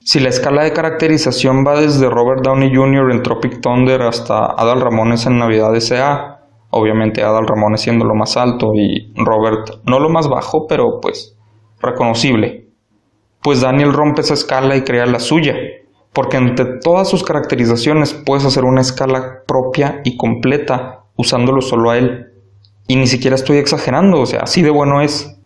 [0.02, 3.12] Si la escala de caracterización va desde Robert Downey Jr.
[3.12, 6.39] en Tropic Thunder hasta Adal Ramones en Navidad S.A.,
[6.70, 11.36] obviamente Adal Ramones siendo lo más alto y Robert no lo más bajo, pero pues
[11.82, 12.68] reconocible.
[13.42, 15.56] Pues Daniel rompe esa escala y crea la suya,
[16.14, 21.98] porque entre todas sus caracterizaciones puedes hacer una escala propia y completa usándolo solo a
[21.98, 22.28] él.
[22.88, 25.40] Y ni siquiera estoy exagerando, o sea, así de bueno es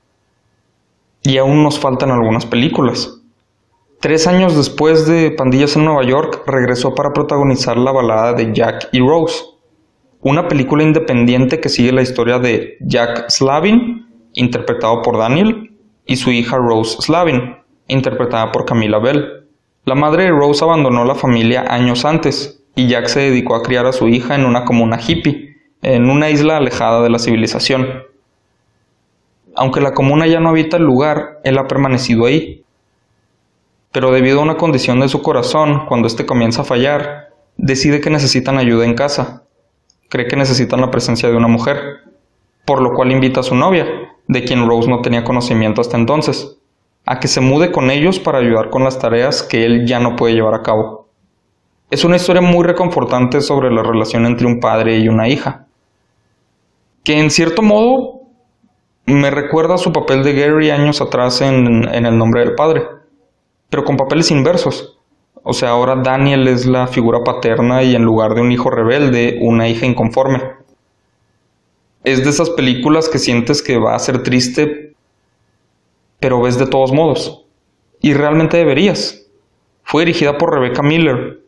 [1.23, 3.21] y aún nos faltan algunas películas.
[3.99, 8.89] Tres años después de Pandillas en Nueva York, regresó para protagonizar la balada de Jack
[8.91, 9.41] y Rose,
[10.23, 15.71] una película independiente que sigue la historia de Jack Slavin, interpretado por Daniel,
[16.05, 17.57] y su hija Rose Slavin,
[17.87, 19.47] interpretada por Camila Bell.
[19.85, 23.85] La madre de Rose abandonó la familia años antes, y Jack se dedicó a criar
[23.85, 28.03] a su hija en una comuna hippie, en una isla alejada de la civilización.
[29.55, 32.63] Aunque la comuna ya no habita el lugar, él ha permanecido ahí.
[33.91, 38.09] Pero debido a una condición de su corazón, cuando éste comienza a fallar, decide que
[38.09, 39.42] necesitan ayuda en casa.
[40.13, 42.03] Cree que necesitan la presencia de una mujer,
[42.65, 43.87] por lo cual invita a su novia,
[44.27, 46.59] de quien Rose no tenía conocimiento hasta entonces,
[47.03, 50.15] a que se mude con ellos para ayudar con las tareas que él ya no
[50.15, 51.07] puede llevar a cabo.
[51.89, 55.65] Es una historia muy reconfortante sobre la relación entre un padre y una hija,
[57.03, 58.19] que en cierto modo
[59.07, 62.83] me recuerda su papel de Gary años atrás en, El nombre del padre,
[63.67, 64.99] pero con papeles inversos.
[65.43, 69.39] O sea, ahora Daniel es la figura paterna y en lugar de un hijo rebelde,
[69.41, 70.41] una hija inconforme.
[72.05, 74.95] Es de esas películas que sientes que va a ser triste,
[76.19, 77.45] pero ves de todos modos.
[78.01, 79.27] Y realmente deberías.
[79.83, 81.41] Fue dirigida por Rebecca Miller.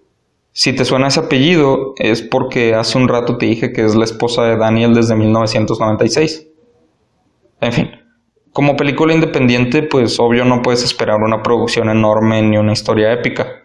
[0.51, 4.05] Si te suena ese apellido, es porque hace un rato te dije que es la
[4.05, 6.47] esposa de Daniel desde 1996.
[7.61, 7.91] En fin,
[8.51, 13.64] como película independiente, pues obvio no puedes esperar una producción enorme ni una historia épica.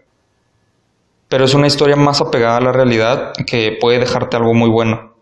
[1.31, 5.15] Pero es una historia más apegada a la realidad que puede dejarte algo muy bueno.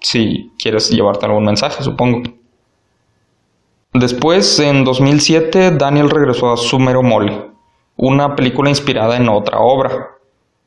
[0.00, 2.22] Si quieres llevarte algún mensaje, supongo.
[3.92, 7.50] Después, en 2007, Daniel regresó a Sumero Mole,
[7.96, 10.16] una película inspirada en otra obra,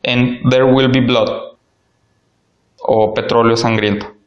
[0.03, 1.57] en There Will Be Blood,
[2.79, 4.21] o Petróleo Sangriento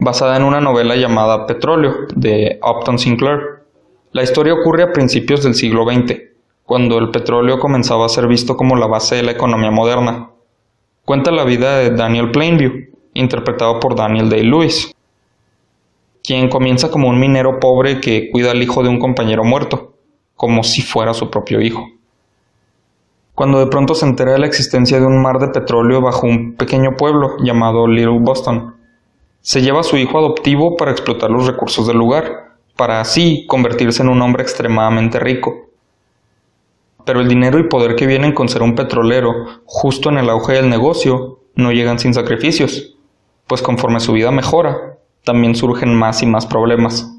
[0.00, 3.62] basada en una novela llamada Petróleo de Upton Sinclair.
[4.12, 6.16] La historia ocurre a principios del siglo XX,
[6.70, 10.30] cuando el petróleo comenzaba a ser visto como la base de la economía moderna.
[11.04, 12.70] Cuenta la vida de Daniel Plainview,
[13.12, 14.94] interpretado por Daniel Day-Lewis,
[16.22, 19.94] quien comienza como un minero pobre que cuida al hijo de un compañero muerto,
[20.36, 21.88] como si fuera su propio hijo.
[23.34, 26.54] Cuando de pronto se entera de la existencia de un mar de petróleo bajo un
[26.54, 28.76] pequeño pueblo llamado Little Boston,
[29.40, 34.04] se lleva a su hijo adoptivo para explotar los recursos del lugar, para así convertirse
[34.04, 35.69] en un hombre extremadamente rico.
[37.10, 39.32] Pero el dinero y poder que vienen con ser un petrolero,
[39.64, 42.96] justo en el auge del negocio, no llegan sin sacrificios,
[43.48, 47.12] pues conforme su vida mejora, también surgen más y más problemas.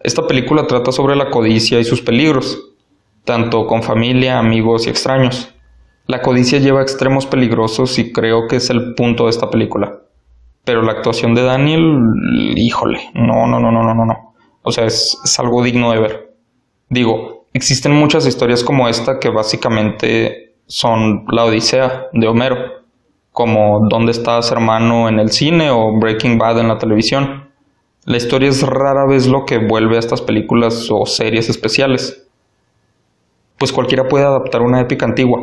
[0.00, 2.74] Esta película trata sobre la codicia y sus peligros,
[3.24, 5.48] tanto con familia, amigos y extraños.
[6.06, 9.98] La codicia lleva a extremos peligrosos y creo que es el punto de esta película.
[10.66, 11.96] Pero la actuación de Daniel,
[12.54, 14.34] híjole, no, no, no, no, no, no.
[14.60, 16.36] O sea, es, es algo digno de ver.
[16.90, 22.56] Digo, existen muchas historias como esta que básicamente son la Odisea de Homero,
[23.32, 27.50] como ¿Dónde estás hermano en el cine o Breaking Bad en la televisión?
[28.04, 32.28] La historia es rara vez lo que vuelve a estas películas o series especiales.
[33.58, 35.40] Pues cualquiera puede adaptar una épica antigua.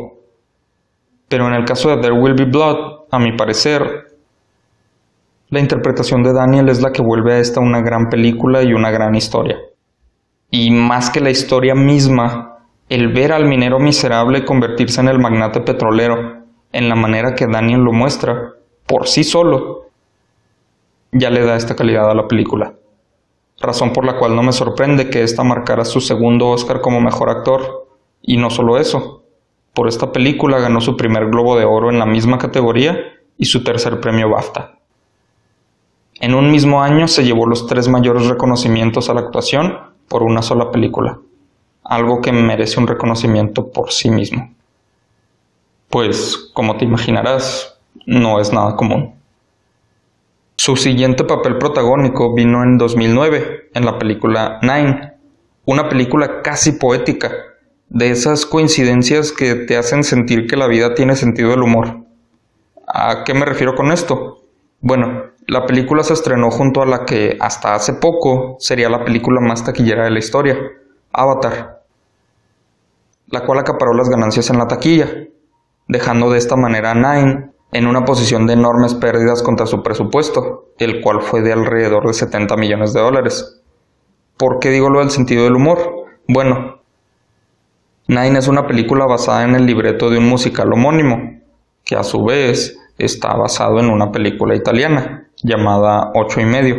[1.28, 4.10] Pero en el caso de There Will Be Blood, a mi parecer,
[5.50, 8.90] La interpretación de Daniel es la que vuelve a esta una gran película y una
[8.90, 9.56] gran historia.
[10.56, 15.60] Y más que la historia misma, el ver al minero miserable convertirse en el magnate
[15.60, 18.52] petrolero, en la manera que Daniel lo muestra,
[18.86, 19.88] por sí solo,
[21.10, 22.72] ya le da esta calidad a la película.
[23.60, 27.30] Razón por la cual no me sorprende que esta marcara su segundo Oscar como mejor
[27.30, 27.88] actor.
[28.22, 29.24] Y no solo eso,
[29.74, 32.96] por esta película ganó su primer Globo de Oro en la misma categoría
[33.36, 34.78] y su tercer premio BAFTA.
[36.20, 40.42] En un mismo año se llevó los tres mayores reconocimientos a la actuación por una
[40.42, 41.18] sola película,
[41.82, 44.52] algo que merece un reconocimiento por sí mismo.
[45.90, 49.14] Pues, como te imaginarás, no es nada común.
[50.56, 55.14] Su siguiente papel protagónico vino en 2009, en la película Nine,
[55.66, 57.32] una película casi poética,
[57.88, 62.04] de esas coincidencias que te hacen sentir que la vida tiene sentido del humor.
[62.86, 64.43] ¿A qué me refiero con esto?
[64.86, 69.40] Bueno, la película se estrenó junto a la que hasta hace poco sería la película
[69.40, 70.58] más taquillera de la historia,
[71.10, 71.80] Avatar,
[73.28, 75.08] la cual acaparó las ganancias en la taquilla,
[75.88, 80.66] dejando de esta manera a Nine en una posición de enormes pérdidas contra su presupuesto,
[80.76, 83.62] el cual fue de alrededor de 70 millones de dólares.
[84.36, 85.78] ¿Por qué digo lo del sentido del humor?
[86.28, 86.82] Bueno,
[88.06, 91.40] Nine es una película basada en el libreto de un musical homónimo,
[91.86, 96.76] que a su vez está basado en una película italiana llamada Ocho y medio.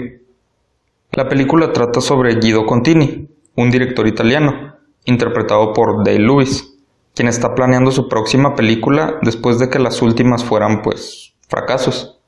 [1.11, 6.77] La película trata sobre Guido Contini, un director italiano, interpretado por Dale Lewis,
[7.13, 12.19] quien está planeando su próxima película después de que las últimas fueran pues fracasos.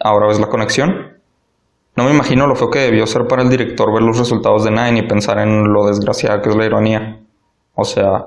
[0.00, 1.18] ¿Ahora ves la conexión?
[1.96, 4.70] No me imagino lo feo que debió ser para el director ver los resultados de
[4.70, 7.20] Nine y pensar en lo desgraciada que es la ironía.
[7.74, 8.26] O sea,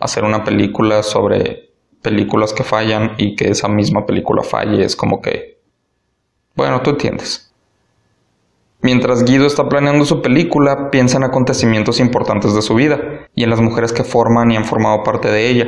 [0.00, 1.67] hacer una película sobre
[2.02, 5.58] películas que fallan y que esa misma película falle es como que...
[6.54, 7.52] Bueno, tú entiendes.
[8.80, 13.50] Mientras Guido está planeando su película, piensa en acontecimientos importantes de su vida y en
[13.50, 15.66] las mujeres que forman y han formado parte de ella.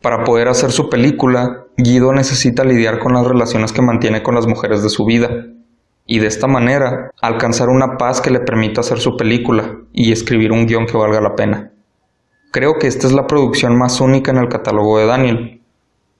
[0.00, 4.48] Para poder hacer su película, Guido necesita lidiar con las relaciones que mantiene con las
[4.48, 5.46] mujeres de su vida,
[6.06, 10.52] y de esta manera alcanzar una paz que le permita hacer su película y escribir
[10.52, 11.71] un guion que valga la pena.
[12.52, 15.62] Creo que esta es la producción más única en el catálogo de Daniel,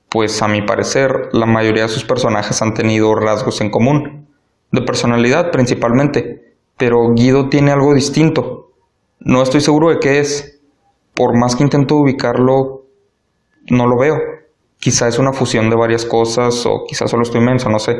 [0.09, 4.29] pues a mi parecer la mayoría de sus personajes han tenido rasgos en común,
[4.71, 8.71] de personalidad principalmente, pero Guido tiene algo distinto.
[9.21, 10.59] No estoy seguro de qué es.
[11.13, 12.87] Por más que intento ubicarlo,
[13.69, 14.17] no lo veo.
[14.79, 17.95] Quizá es una fusión de varias cosas o quizá solo estoy inmenso, no sé.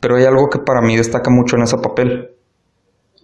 [0.00, 2.30] Pero hay algo que para mí destaca mucho en ese papel.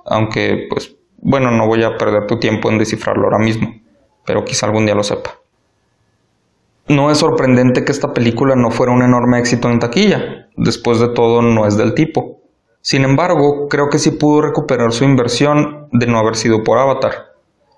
[0.05, 3.73] Aunque, pues, bueno, no voy a perder tu tiempo en descifrarlo ahora mismo,
[4.25, 5.39] pero quizá algún día lo sepa.
[6.87, 10.49] No es sorprendente que esta película no fuera un enorme éxito en taquilla.
[10.57, 12.43] Después de todo, no es del tipo.
[12.83, 17.33] Sin embargo, creo que sí pudo recuperar su inversión de no haber sido por Avatar.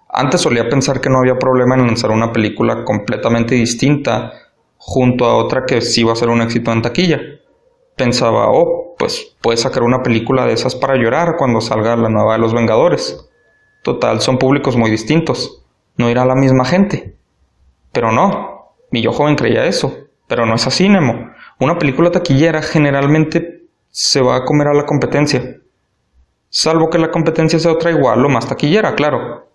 [0.09, 4.33] Antes solía pensar que no había problema en lanzar una película completamente distinta
[4.77, 7.21] junto a otra que sí va a ser un éxito en taquilla.
[7.97, 12.33] Pensaba, oh, pues puedes sacar una película de esas para llorar cuando salga la nueva
[12.33, 13.29] de los Vengadores.
[13.83, 15.66] Total, son públicos muy distintos.
[15.97, 17.17] No irá la misma gente.
[17.93, 19.97] Pero no, mi yo joven creía eso.
[20.27, 21.31] Pero no es así, Nemo.
[21.61, 25.57] Una película taquillera generalmente se va a comer a la competencia.
[26.51, 29.49] Salvo que la competencia sea otra igual o más taquillera, claro.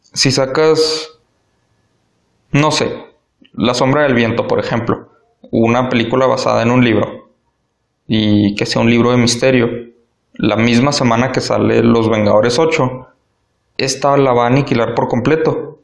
[0.00, 1.18] Si sacas,
[2.50, 2.92] no sé,
[3.54, 5.10] La sombra del viento, por ejemplo,
[5.50, 7.30] una película basada en un libro,
[8.06, 9.68] y que sea un libro de misterio,
[10.34, 13.08] la misma semana que sale Los Vengadores 8,
[13.84, 15.78] esta la va a aniquilar por completo.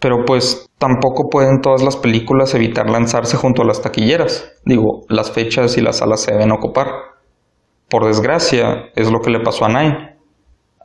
[0.00, 4.52] Pero pues tampoco pueden todas las películas evitar lanzarse junto a las taquilleras.
[4.64, 6.88] Digo, las fechas y las salas se deben ocupar.
[7.88, 10.16] Por desgracia, es lo que le pasó a Nine.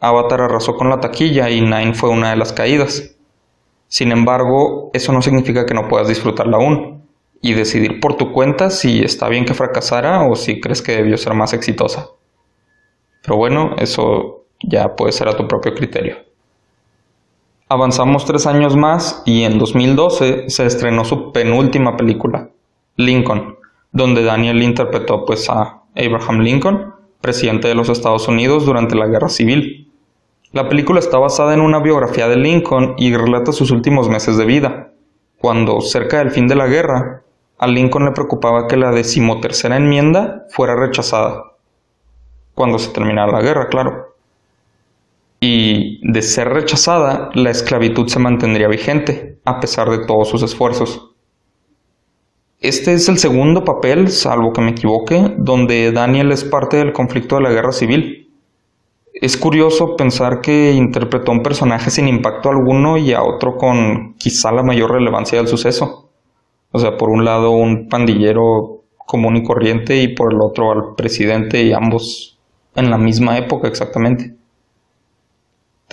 [0.02, 3.16] Avatar arrasó con la taquilla y Nine fue una de las caídas.
[3.88, 7.04] Sin embargo, eso no significa que no puedas disfrutarla aún
[7.42, 11.18] y decidir por tu cuenta si está bien que fracasara o si crees que debió
[11.18, 12.08] ser más exitosa.
[13.22, 16.18] Pero bueno, eso ya puede ser a tu propio criterio.
[17.70, 22.50] Avanzamos tres años más y en 2012 se estrenó su penúltima película,
[22.98, 23.58] Lincoln,
[23.92, 29.30] donde Daniel interpretó pues a Abraham Lincoln, presidente de los Estados Unidos durante la Guerra
[29.30, 29.92] Civil.
[30.52, 34.46] La película está basada en una biografía de Lincoln y relata sus últimos meses de
[34.46, 34.92] vida,
[35.40, 37.24] cuando, cerca del fin de la guerra,
[37.58, 41.54] a Lincoln le preocupaba que la decimotercera enmienda fuera rechazada.
[42.54, 44.13] Cuando se terminara la guerra, claro
[45.46, 51.12] y de ser rechazada, la esclavitud se mantendría vigente, a pesar de todos sus esfuerzos.
[52.62, 57.36] Este es el segundo papel, salvo que me equivoque, donde Daniel es parte del conflicto
[57.36, 58.32] de la guerra civil.
[59.14, 64.14] Es curioso pensar que interpretó a un personaje sin impacto alguno y a otro con
[64.14, 66.10] quizá la mayor relevancia del suceso.
[66.72, 70.96] O sea, por un lado un pandillero común y corriente y por el otro al
[70.96, 72.40] presidente y ambos
[72.78, 74.38] en la misma época exactamente.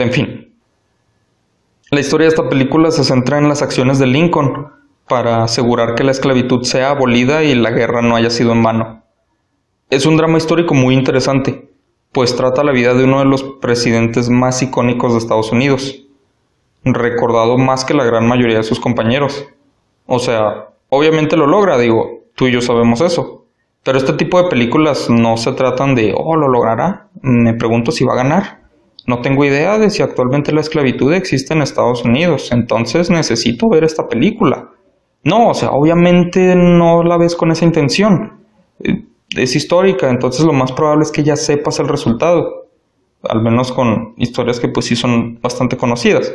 [0.01, 0.55] En fin.
[1.90, 4.68] La historia de esta película se centra en las acciones de Lincoln
[5.09, 9.03] para asegurar que la esclavitud sea abolida y la guerra no haya sido en vano.
[9.90, 11.68] Es un drama histórico muy interesante,
[12.12, 16.07] pues trata la vida de uno de los presidentes más icónicos de Estados Unidos,
[16.84, 19.48] recordado más que la gran mayoría de sus compañeros.
[20.07, 23.46] O sea, obviamente lo logra, digo, tú y yo sabemos eso.
[23.82, 27.09] Pero este tipo de películas no se tratan de, oh, lo logrará.
[27.22, 28.60] Me pregunto si va a ganar.
[29.07, 33.84] No tengo idea de si actualmente la esclavitud existe en Estados Unidos, entonces necesito ver
[33.84, 34.70] esta película.
[35.22, 38.40] No, o sea, obviamente no la ves con esa intención.
[38.82, 39.05] Eh,
[39.36, 42.68] es histórica, entonces lo más probable es que ya sepas el resultado.
[43.22, 46.32] Al menos con historias que pues sí son bastante conocidas.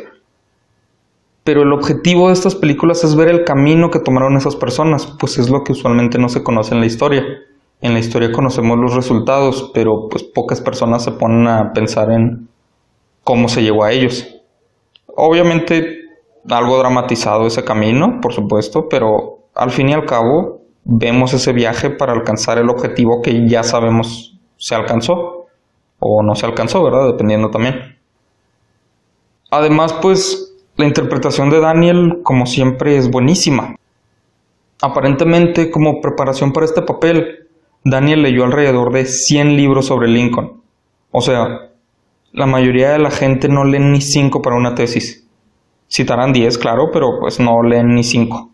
[1.42, 5.38] Pero el objetivo de estas películas es ver el camino que tomaron esas personas, pues
[5.38, 7.24] es lo que usualmente no se conoce en la historia.
[7.80, 12.48] En la historia conocemos los resultados, pero pues pocas personas se ponen a pensar en
[13.26, 14.24] cómo se llegó a ellos.
[15.16, 15.98] Obviamente
[16.48, 21.90] algo dramatizado ese camino, por supuesto, pero al fin y al cabo vemos ese viaje
[21.90, 25.46] para alcanzar el objetivo que ya sabemos se alcanzó
[25.98, 27.08] o no se alcanzó, ¿verdad?
[27.08, 27.98] Dependiendo también.
[29.50, 33.74] Además, pues la interpretación de Daniel, como siempre, es buenísima.
[34.80, 37.48] Aparentemente, como preparación para este papel,
[37.82, 40.62] Daniel leyó alrededor de 100 libros sobre Lincoln.
[41.10, 41.70] O sea,
[42.36, 45.26] la mayoría de la gente no lee ni 5 para una tesis.
[45.90, 48.50] Citarán 10, claro, pero pues no leen ni 5.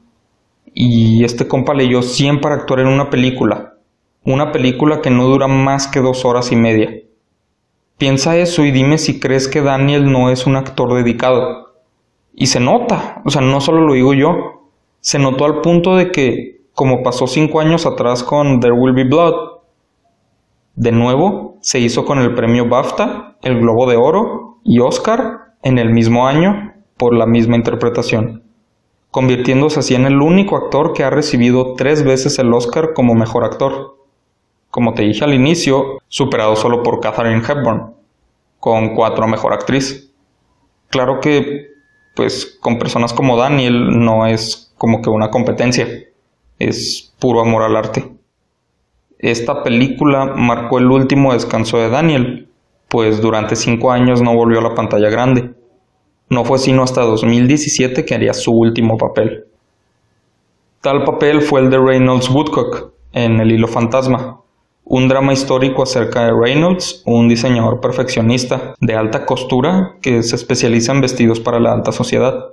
[0.73, 3.75] Y este compa leyó 100 para actuar en una película.
[4.25, 6.93] Una película que no dura más que dos horas y media.
[7.99, 11.73] Piensa eso y dime si crees que Daniel no es un actor dedicado.
[12.33, 14.71] Y se nota, o sea, no solo lo digo yo,
[15.01, 19.09] se notó al punto de que, como pasó cinco años atrás con There Will Be
[19.09, 19.52] Blood,
[20.75, 25.79] de nuevo se hizo con el premio BAFTA, el Globo de Oro y Oscar en
[25.79, 28.43] el mismo año por la misma interpretación,
[29.11, 33.45] convirtiéndose así en el único actor que ha recibido tres veces el Oscar como mejor
[33.45, 33.99] actor.
[34.71, 37.95] Como te dije al inicio, superado solo por Katharine Hepburn,
[38.59, 40.11] con cuatro a mejor actriz.
[40.89, 41.67] Claro que,
[42.15, 45.87] pues, con personas como Daniel no es como que una competencia,
[46.59, 48.12] es puro amor al arte.
[49.23, 52.49] Esta película marcó el último descanso de Daniel,
[52.89, 55.55] pues durante cinco años no volvió a la pantalla grande
[56.33, 59.45] no fue sino hasta 2017 que haría su último papel.
[60.81, 64.41] Tal papel fue el de Reynolds Woodcock en El hilo fantasma,
[64.85, 70.93] un drama histórico acerca de Reynolds, un diseñador perfeccionista de alta costura que se especializa
[70.93, 72.47] en vestidos para la alta sociedad.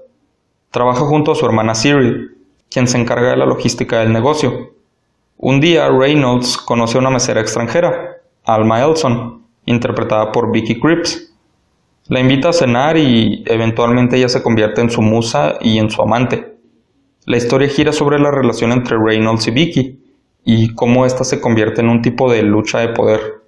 [0.72, 2.38] Trabaja junto a su hermana Cyril,
[2.70, 4.74] quien se encarga de la logística del negocio.
[5.42, 11.34] Un día Reynolds conoce a una mesera extranjera, Alma Elson, interpretada por Vicky Cripps,
[12.10, 16.02] la invita a cenar y eventualmente ella se convierte en su musa y en su
[16.02, 16.58] amante.
[17.24, 20.04] La historia gira sobre la relación entre Reynolds y Vicky
[20.44, 23.42] y cómo ésta se convierte en un tipo de lucha de poder,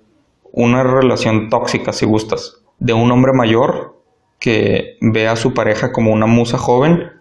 [0.54, 4.02] una relación tóxica si gustas, de un hombre mayor
[4.40, 7.12] que ve a su pareja como una musa joven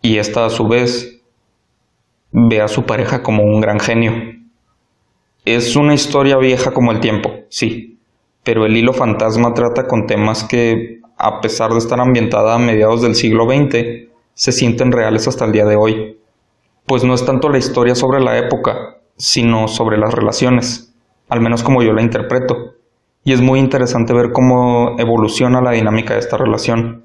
[0.00, 1.13] y ésta a su vez
[2.36, 4.12] ve a su pareja como un gran genio.
[5.44, 8.00] Es una historia vieja como el tiempo, sí,
[8.42, 13.02] pero el hilo fantasma trata con temas que, a pesar de estar ambientada a mediados
[13.02, 16.18] del siglo XX, se sienten reales hasta el día de hoy.
[16.86, 20.92] Pues no es tanto la historia sobre la época, sino sobre las relaciones,
[21.28, 22.74] al menos como yo la interpreto.
[23.22, 27.04] Y es muy interesante ver cómo evoluciona la dinámica de esta relación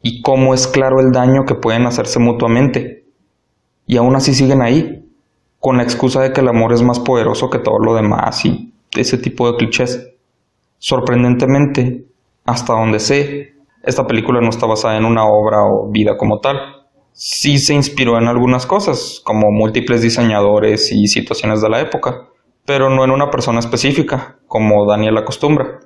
[0.00, 2.99] y cómo es claro el daño que pueden hacerse mutuamente.
[3.90, 5.04] Y aún así siguen ahí,
[5.58, 8.72] con la excusa de que el amor es más poderoso que todo lo demás y
[8.92, 10.12] ese tipo de clichés.
[10.78, 12.04] Sorprendentemente,
[12.44, 16.56] hasta donde sé, esta película no está basada en una obra o vida como tal.
[17.10, 22.28] Sí se inspiró en algunas cosas, como múltiples diseñadores y situaciones de la época,
[22.64, 25.80] pero no en una persona específica, como Daniel acostumbra.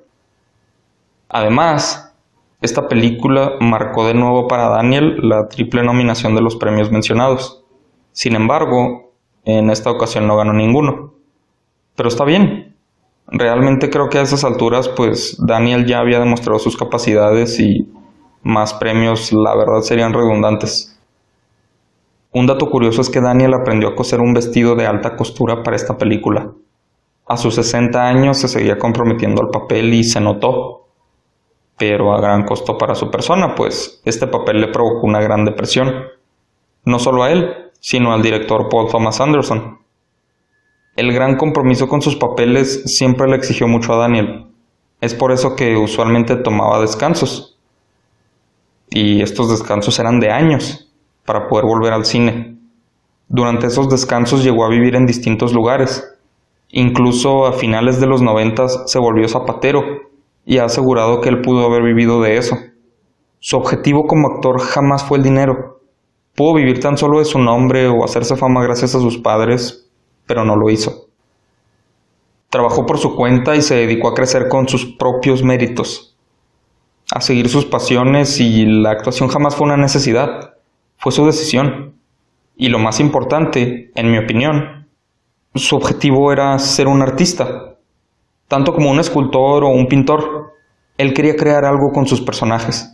[1.27, 2.15] Además,
[2.61, 7.64] esta película marcó de nuevo para Daniel la triple nominación de los premios mencionados.
[8.15, 9.11] Sin embargo,
[9.43, 11.13] en esta ocasión no ganó ninguno.
[11.97, 12.73] Pero está bien,
[13.27, 17.91] realmente creo que a esas alturas pues Daniel ya había demostrado sus capacidades y
[18.41, 20.97] más premios la verdad serían redundantes.
[22.31, 25.75] Un dato curioso es que Daniel aprendió a coser un vestido de alta costura para
[25.75, 26.53] esta película.
[27.27, 30.87] A sus 60 años se seguía comprometiendo al papel y se notó,
[31.77, 35.93] pero a gran costo para su persona, pues este papel le provocó una gran depresión.
[36.85, 39.77] No solo a él, sino al director Paul Thomas Anderson.
[40.95, 44.47] El gran compromiso con sus papeles siempre le exigió mucho a Daniel.
[45.01, 47.59] Es por eso que usualmente tomaba descansos.
[48.89, 50.91] Y estos descansos eran de años,
[51.27, 52.57] para poder volver al cine.
[53.27, 56.11] Durante esos descansos llegó a vivir en distintos lugares.
[56.71, 59.83] Incluso a finales de los noventas se volvió zapatero
[60.43, 62.57] y ha asegurado que él pudo haber vivido de eso.
[63.39, 65.74] Su objetivo como actor jamás fue el dinero.
[66.35, 69.89] Pudo vivir tan solo de su nombre o hacerse fama gracias a sus padres,
[70.27, 71.07] pero no lo hizo.
[72.49, 76.17] Trabajó por su cuenta y se dedicó a crecer con sus propios méritos,
[77.13, 80.55] a seguir sus pasiones y la actuación jamás fue una necesidad,
[80.97, 81.95] fue su decisión.
[82.57, 84.87] Y lo más importante, en mi opinión,
[85.53, 87.77] su objetivo era ser un artista,
[88.49, 90.53] tanto como un escultor o un pintor.
[90.97, 92.93] Él quería crear algo con sus personajes,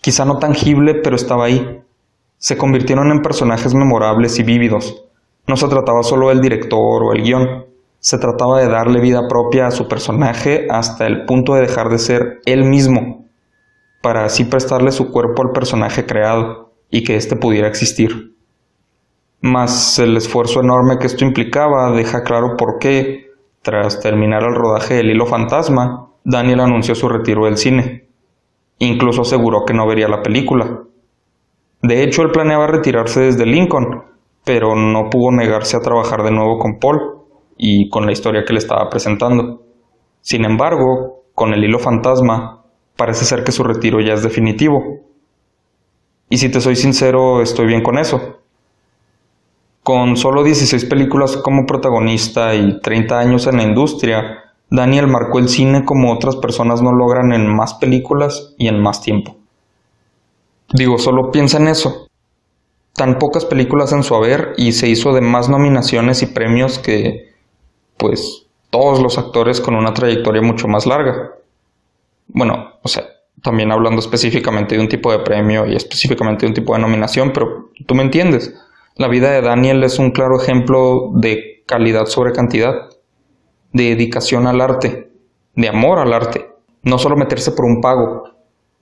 [0.00, 1.80] quizá no tangible, pero estaba ahí.
[2.42, 5.04] Se convirtieron en personajes memorables y vívidos,
[5.46, 7.66] no se trataba solo del director o el guion,
[8.00, 12.00] se trataba de darle vida propia a su personaje hasta el punto de dejar de
[12.00, 13.26] ser él mismo,
[14.02, 18.34] para así prestarle su cuerpo al personaje creado y que éste pudiera existir.
[19.40, 23.30] Mas el esfuerzo enorme que esto implicaba deja claro por qué,
[23.62, 28.08] tras terminar el rodaje del hilo fantasma, Daniel anunció su retiro del cine.
[28.78, 30.82] Incluso aseguró que no vería la película.
[31.82, 34.04] De hecho, él planeaba retirarse desde Lincoln,
[34.44, 37.00] pero no pudo negarse a trabajar de nuevo con Paul
[37.56, 39.62] y con la historia que le estaba presentando.
[40.20, 42.62] Sin embargo, con el hilo fantasma,
[42.96, 44.80] parece ser que su retiro ya es definitivo.
[46.28, 48.38] Y si te soy sincero, estoy bien con eso.
[49.82, 54.38] Con solo 16 películas como protagonista y 30 años en la industria,
[54.70, 59.02] Daniel marcó el cine como otras personas no logran en más películas y en más
[59.02, 59.41] tiempo.
[60.72, 62.08] Digo, solo piensa en eso
[62.94, 67.32] tan pocas películas en su haber y se hizo de más nominaciones y premios que,
[67.96, 71.32] pues, todos los actores con una trayectoria mucho más larga.
[72.28, 73.04] Bueno, o sea,
[73.42, 77.32] también hablando específicamente de un tipo de premio y específicamente de un tipo de nominación,
[77.32, 78.54] pero tú me entiendes.
[78.96, 82.90] La vida de Daniel es un claro ejemplo de calidad sobre cantidad,
[83.72, 85.10] de dedicación al arte,
[85.54, 86.50] de amor al arte,
[86.82, 88.24] no solo meterse por un pago.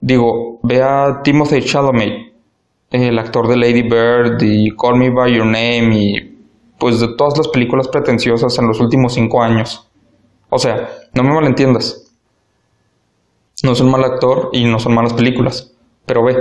[0.00, 2.32] Digo, ve a Timothy Chalamet,
[2.90, 6.38] el actor de Lady Bird y Call Me By Your Name y
[6.78, 9.90] pues de todas las películas pretenciosas en los últimos cinco años.
[10.48, 12.12] O sea, no me malentiendas.
[13.62, 15.74] No es un mal actor y no son malas películas.
[16.06, 16.36] Pero ve,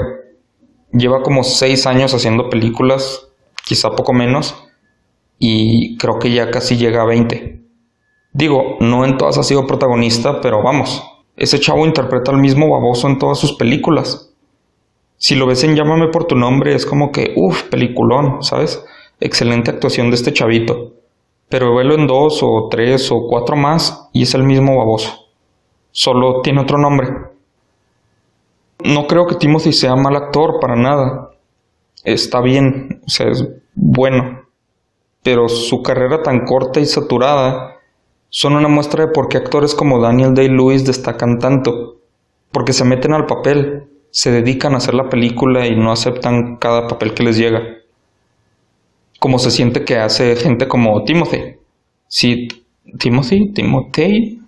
[0.93, 3.27] lleva como seis años haciendo películas,
[3.65, 4.55] quizá poco menos,
[5.37, 7.61] y creo que ya casi llega a 20.
[8.31, 11.03] Digo, no en todas ha sido protagonista, pero vamos,
[11.39, 14.29] ese chavo interpreta al mismo baboso en todas sus películas
[15.21, 18.81] si lo ves en Llámame por tu nombre, es como que, uff, peliculón, ¿sabes?
[19.19, 20.93] Excelente actuación de este chavito.
[21.49, 25.25] Pero velo en dos o tres o cuatro más y es el mismo baboso.
[25.91, 27.09] Solo tiene otro nombre.
[28.81, 31.31] No creo que Timothy sea mal actor para nada.
[32.05, 34.43] Está bien, o sea, es bueno.
[35.21, 37.75] Pero su carrera tan corta y saturada
[38.29, 41.97] son una muestra de por qué actores como Daniel Day-Lewis destacan tanto.
[42.51, 46.87] Porque se meten al papel se dedican a hacer la película y no aceptan cada
[46.87, 47.61] papel que les llega.
[49.19, 51.57] Como se siente que hace gente como Timothy.
[52.07, 52.47] Sí,
[52.97, 54.41] Timothy, Timothy,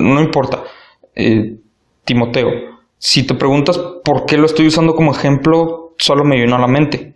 [0.00, 0.62] no importa.
[1.14, 1.56] Eh,
[2.04, 2.48] Timoteo.
[2.98, 6.68] Si te preguntas por qué lo estoy usando como ejemplo, solo me vino a la
[6.68, 7.14] mente.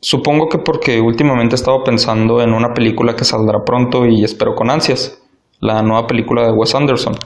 [0.00, 4.54] Supongo que porque últimamente he estado pensando en una película que saldrá pronto y espero
[4.54, 5.22] con ansias,
[5.60, 7.16] la nueva película de Wes Anderson.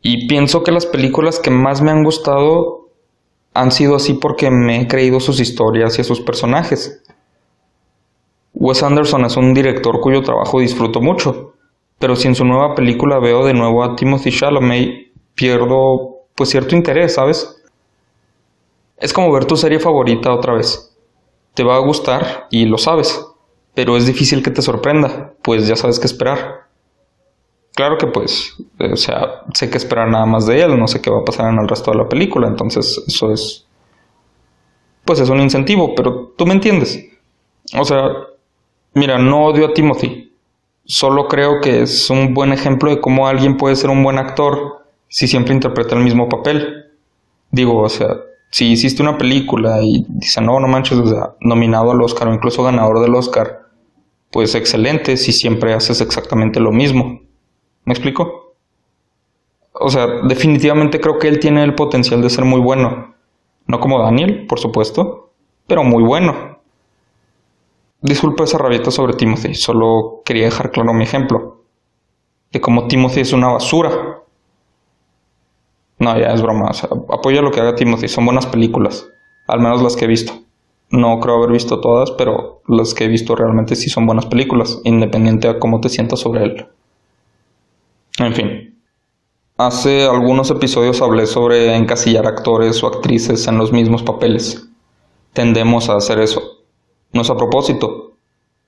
[0.00, 2.88] Y pienso que las películas que más me han gustado
[3.52, 7.02] han sido así porque me he creído sus historias y a sus personajes.
[8.54, 11.54] Wes Anderson es un director cuyo trabajo disfruto mucho,
[11.98, 16.74] pero si en su nueva película veo de nuevo a Timothy Chalamet, pierdo pues cierto
[16.74, 17.62] interés, ¿sabes?
[18.96, 20.93] Es como ver tu serie favorita otra vez.
[21.54, 23.24] Te va a gustar y lo sabes,
[23.74, 26.64] pero es difícil que te sorprenda, pues ya sabes qué esperar.
[27.74, 31.00] Claro que pues, eh, o sea, sé que esperar nada más de él, no sé
[31.00, 33.66] qué va a pasar en el resto de la película, entonces eso es,
[35.04, 37.04] pues es un incentivo, pero tú me entiendes.
[37.76, 38.08] O sea,
[38.94, 40.32] mira, no odio a Timothy,
[40.84, 44.84] solo creo que es un buen ejemplo de cómo alguien puede ser un buen actor
[45.08, 46.90] si siempre interpreta el mismo papel.
[47.50, 48.16] Digo, o sea,
[48.54, 51.00] si hiciste una película y dicen, no, no manches,
[51.40, 53.62] nominado al Oscar o incluso ganador del Oscar,
[54.30, 57.20] pues excelente si siempre haces exactamente lo mismo.
[57.84, 58.54] ¿Me explico?
[59.72, 63.16] O sea, definitivamente creo que él tiene el potencial de ser muy bueno.
[63.66, 65.32] No como Daniel, por supuesto,
[65.66, 66.60] pero muy bueno.
[68.02, 71.64] Disculpa esa rabieta sobre Timothy, solo quería dejar claro mi ejemplo.
[72.52, 74.22] De cómo Timothy es una basura.
[76.04, 76.70] No, ya es broma.
[77.10, 78.08] apoya lo que haga Timothy.
[78.08, 79.08] Son buenas películas.
[79.46, 80.34] Al menos las que he visto.
[80.90, 84.80] No creo haber visto todas, pero las que he visto realmente sí son buenas películas,
[84.84, 86.66] independiente de cómo te sientas sobre él.
[88.18, 88.78] En fin.
[89.56, 94.68] Hace algunos episodios hablé sobre encasillar actores o actrices en los mismos papeles.
[95.32, 96.42] Tendemos a hacer eso.
[97.14, 98.12] No es a propósito.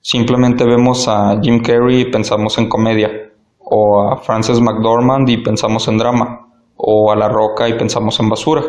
[0.01, 3.11] Simplemente vemos a Jim Carrey y pensamos en comedia,
[3.59, 6.46] o a Frances McDormand y pensamos en drama,
[6.77, 8.63] o a La Roca y pensamos en basura.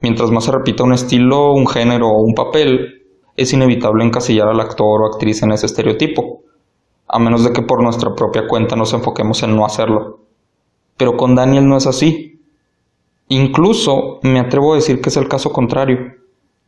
[0.00, 3.04] Mientras más se repita un estilo, un género o un papel,
[3.36, 6.42] es inevitable encasillar al actor o actriz en ese estereotipo,
[7.08, 10.20] a menos de que por nuestra propia cuenta nos enfoquemos en no hacerlo.
[10.96, 12.40] Pero con Daniel no es así.
[13.28, 15.98] Incluso me atrevo a decir que es el caso contrario.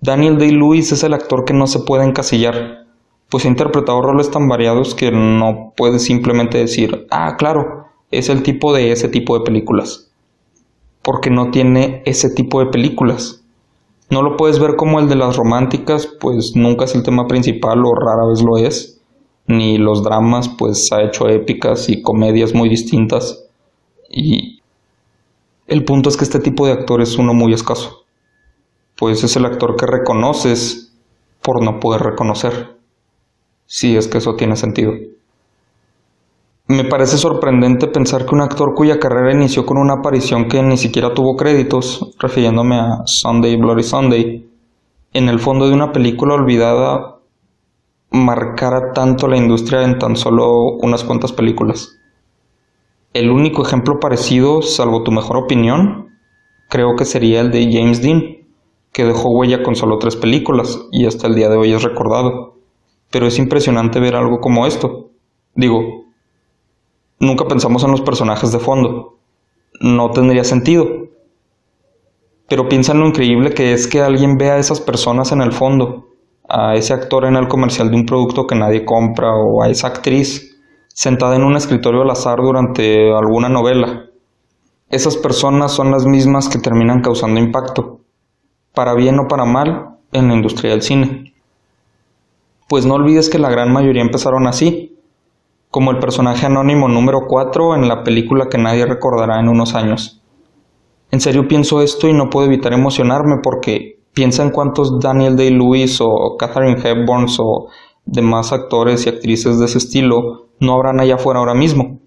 [0.01, 2.87] Daniel Day-Lewis es el actor que no se puede encasillar,
[3.29, 8.43] pues ha interpretado roles tan variados que no puede simplemente decir, ah, claro, es el
[8.43, 10.08] tipo de ese tipo de películas
[11.09, 13.43] porque no tiene ese tipo de películas.
[14.11, 17.83] No lo puedes ver como el de las románticas, pues nunca es el tema principal
[17.87, 19.01] o rara vez lo es.
[19.47, 23.43] Ni los dramas, pues ha hecho épicas y comedias muy distintas.
[24.11, 24.61] Y
[25.67, 28.05] el punto es que este tipo de actor es uno muy escaso.
[28.95, 30.93] Pues es el actor que reconoces
[31.41, 32.77] por no poder reconocer.
[33.65, 34.93] Si es que eso tiene sentido.
[36.71, 40.77] Me parece sorprendente pensar que un actor cuya carrera inició con una aparición que ni
[40.77, 44.47] siquiera tuvo créditos, refiriéndome a Sunday Bloody Sunday,
[45.14, 47.21] en el fondo de una película olvidada
[48.11, 51.97] marcara tanto la industria en tan solo unas cuantas películas.
[53.14, 56.09] El único ejemplo parecido, salvo tu mejor opinión,
[56.69, 58.47] creo que sería el de James Dean,
[58.93, 62.59] que dejó huella con solo tres películas y hasta el día de hoy es recordado.
[63.11, 65.09] Pero es impresionante ver algo como esto.
[65.55, 66.08] Digo,
[67.21, 69.19] nunca pensamos en los personajes de fondo.
[69.81, 70.87] No tendría sentido.
[72.49, 75.53] Pero piensa en lo increíble que es que alguien vea a esas personas en el
[75.53, 76.09] fondo,
[76.49, 79.89] a ese actor en el comercial de un producto que nadie compra o a esa
[79.89, 80.57] actriz
[80.89, 84.07] sentada en un escritorio al azar durante alguna novela.
[84.89, 88.01] Esas personas son las mismas que terminan causando impacto,
[88.75, 91.35] para bien o para mal, en la industria del cine.
[92.69, 94.98] Pues no olvides que la gran mayoría empezaron así,
[95.71, 100.23] como el personaje anónimo número 4 en la película que nadie recordará en unos años.
[101.11, 106.01] En serio pienso esto y no puedo evitar emocionarme porque piensa en cuántos Daniel Day-Lewis
[106.01, 107.69] o Catherine Hepburn o
[108.05, 112.01] demás actores y actrices de ese estilo no habrán allá afuera ahora mismo.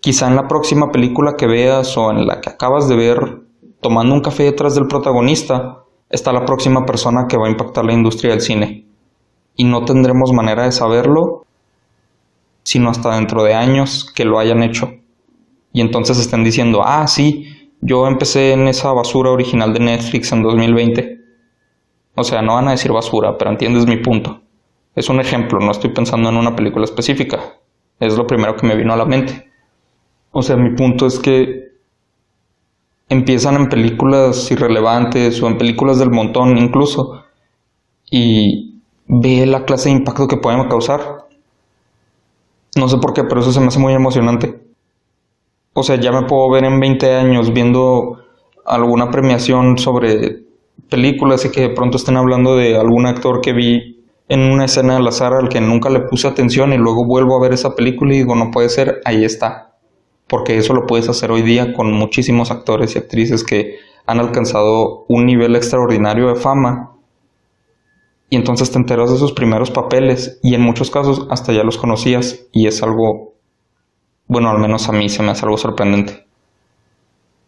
[0.00, 3.42] Quizá en la próxima película que veas o en la que acabas de ver,
[3.80, 7.94] tomando un café detrás del protagonista, está la próxima persona que va a impactar la
[7.94, 8.86] industria del cine.
[9.56, 11.45] Y no tendremos manera de saberlo
[12.66, 14.92] sino hasta dentro de años que lo hayan hecho.
[15.72, 20.42] Y entonces están diciendo, ah, sí, yo empecé en esa basura original de Netflix en
[20.42, 21.20] 2020.
[22.16, 24.40] O sea, no van a decir basura, pero entiendes mi punto.
[24.96, 27.38] Es un ejemplo, no estoy pensando en una película específica.
[28.00, 29.48] Es lo primero que me vino a la mente.
[30.32, 31.68] O sea, mi punto es que
[33.08, 37.22] empiezan en películas irrelevantes o en películas del montón incluso
[38.10, 41.25] y ve la clase de impacto que pueden causar.
[42.76, 44.60] No sé por qué, pero eso se me hace muy emocionante.
[45.72, 48.18] O sea, ya me puedo ver en 20 años viendo
[48.66, 50.44] alguna premiación sobre
[50.90, 54.96] películas y que de pronto estén hablando de algún actor que vi en una escena
[54.96, 58.14] al azar al que nunca le puse atención y luego vuelvo a ver esa película
[58.14, 59.76] y digo, no puede ser, ahí está.
[60.26, 65.06] Porque eso lo puedes hacer hoy día con muchísimos actores y actrices que han alcanzado
[65.08, 66.95] un nivel extraordinario de fama
[68.28, 71.78] y entonces te enteras de sus primeros papeles y en muchos casos hasta ya los
[71.78, 73.34] conocías y es algo,
[74.26, 76.26] bueno, al menos a mí se me hace algo sorprendente.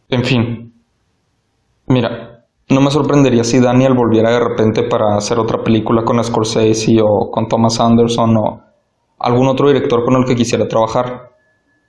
[0.09, 0.72] En fin,
[1.87, 6.99] mira, no me sorprendería si Daniel volviera de repente para hacer otra película con Scorsese
[7.03, 8.62] o con Thomas Anderson o
[9.18, 11.33] algún otro director con el que quisiera trabajar.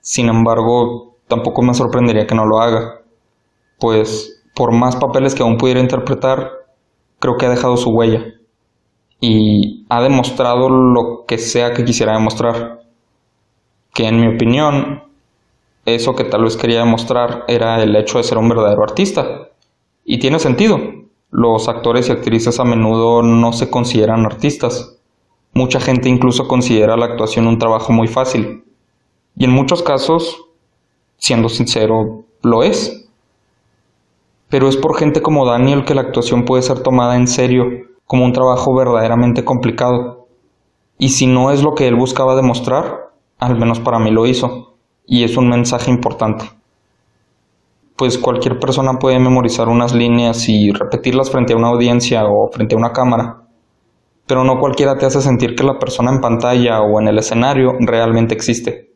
[0.00, 3.02] Sin embargo, tampoco me sorprendería que no lo haga,
[3.78, 6.50] pues por más papeles que aún pudiera interpretar,
[7.20, 8.39] creo que ha dejado su huella
[9.20, 12.80] y ha demostrado lo que sea que quisiera demostrar.
[13.92, 15.04] Que en mi opinión,
[15.84, 19.48] eso que tal vez quería demostrar era el hecho de ser un verdadero artista.
[20.04, 20.80] Y tiene sentido.
[21.30, 24.96] Los actores y actrices a menudo no se consideran artistas.
[25.52, 28.64] Mucha gente incluso considera la actuación un trabajo muy fácil.
[29.36, 30.44] Y en muchos casos,
[31.18, 33.08] siendo sincero, lo es.
[34.48, 38.24] Pero es por gente como Daniel que la actuación puede ser tomada en serio como
[38.24, 40.26] un trabajo verdaderamente complicado.
[40.98, 44.74] Y si no es lo que él buscaba demostrar, al menos para mí lo hizo,
[45.06, 46.50] y es un mensaje importante
[48.00, 52.74] pues cualquier persona puede memorizar unas líneas y repetirlas frente a una audiencia o frente
[52.74, 53.42] a una cámara,
[54.26, 57.74] pero no cualquiera te hace sentir que la persona en pantalla o en el escenario
[57.78, 58.94] realmente existe.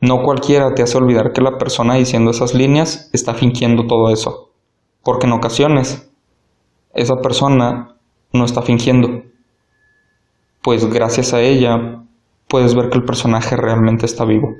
[0.00, 4.50] No cualquiera te hace olvidar que la persona diciendo esas líneas está fingiendo todo eso,
[5.04, 6.10] porque en ocasiones
[6.92, 7.99] esa persona
[8.32, 9.22] no está fingiendo,
[10.62, 12.02] pues gracias a ella
[12.48, 14.56] puedes ver que el personaje realmente está vivo.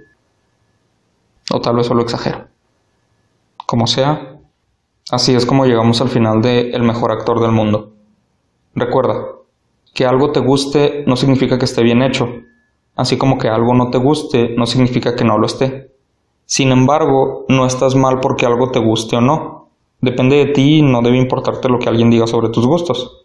[1.53, 2.47] O tal vez solo exagero.
[3.66, 4.39] Como sea,
[5.11, 7.93] así es como llegamos al final de El mejor actor del mundo.
[8.75, 9.27] Recuerda,
[9.93, 12.29] que algo te guste no significa que esté bien hecho,
[12.97, 15.91] así como que algo no te guste no significa que no lo esté.
[16.47, 19.68] Sin embargo, no estás mal porque algo te guste o no.
[20.01, 23.25] Depende de ti y no debe importarte lo que alguien diga sobre tus gustos.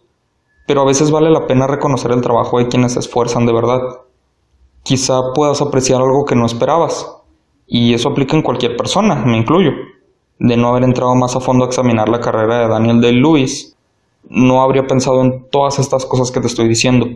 [0.65, 3.81] Pero a veces vale la pena reconocer el trabajo de quienes se esfuerzan de verdad.
[4.83, 7.15] Quizá puedas apreciar algo que no esperabas,
[7.67, 9.71] y eso aplica en cualquier persona, me incluyo
[10.39, 13.75] de no haber entrado más a fondo a examinar la carrera de Daniel Day-Lewis,
[14.27, 17.07] no habría pensado en todas estas cosas que te estoy diciendo.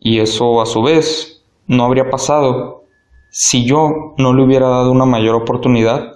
[0.00, 2.84] Y eso, a su vez, no habría pasado
[3.30, 6.14] si yo no le hubiera dado una mayor oportunidad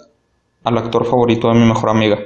[0.64, 2.18] al actor favorito de mi mejor amiga.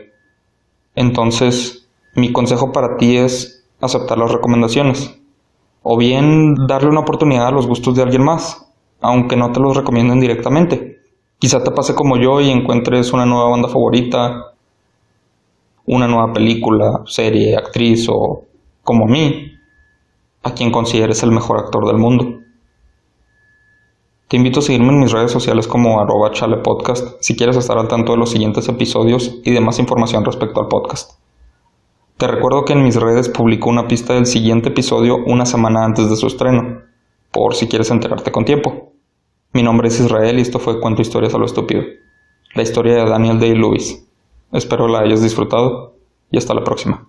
[0.95, 3.54] Entonces, mi consejo para ti es
[3.85, 5.21] aceptar las recomendaciones.
[5.83, 9.77] O bien darle una oportunidad a los gustos de alguien más, aunque no te los
[9.77, 10.99] recomienden directamente.
[11.39, 14.55] Quizá te pase como yo y encuentres una nueva banda favorita,
[15.87, 18.45] una nueva película, serie, actriz o,
[18.83, 19.53] como a mí,
[20.43, 22.41] a quien consideres el mejor actor del mundo.
[24.29, 27.89] Te invito a seguirme en mis redes sociales como arroba chalepodcast si quieres estar al
[27.89, 31.24] tanto de los siguientes episodios y de más información respecto al podcast.
[32.17, 36.09] Te recuerdo que en mis redes publico una pista del siguiente episodio una semana antes
[36.09, 36.83] de su estreno,
[37.33, 38.93] por si quieres enterarte con tiempo.
[39.53, 41.83] Mi nombre es Israel y esto fue Cuento Historias a lo Estúpido,
[42.55, 44.07] la historia de Daniel Day-Lewis.
[44.53, 45.97] Espero la hayas disfrutado
[46.31, 47.09] y hasta la próxima.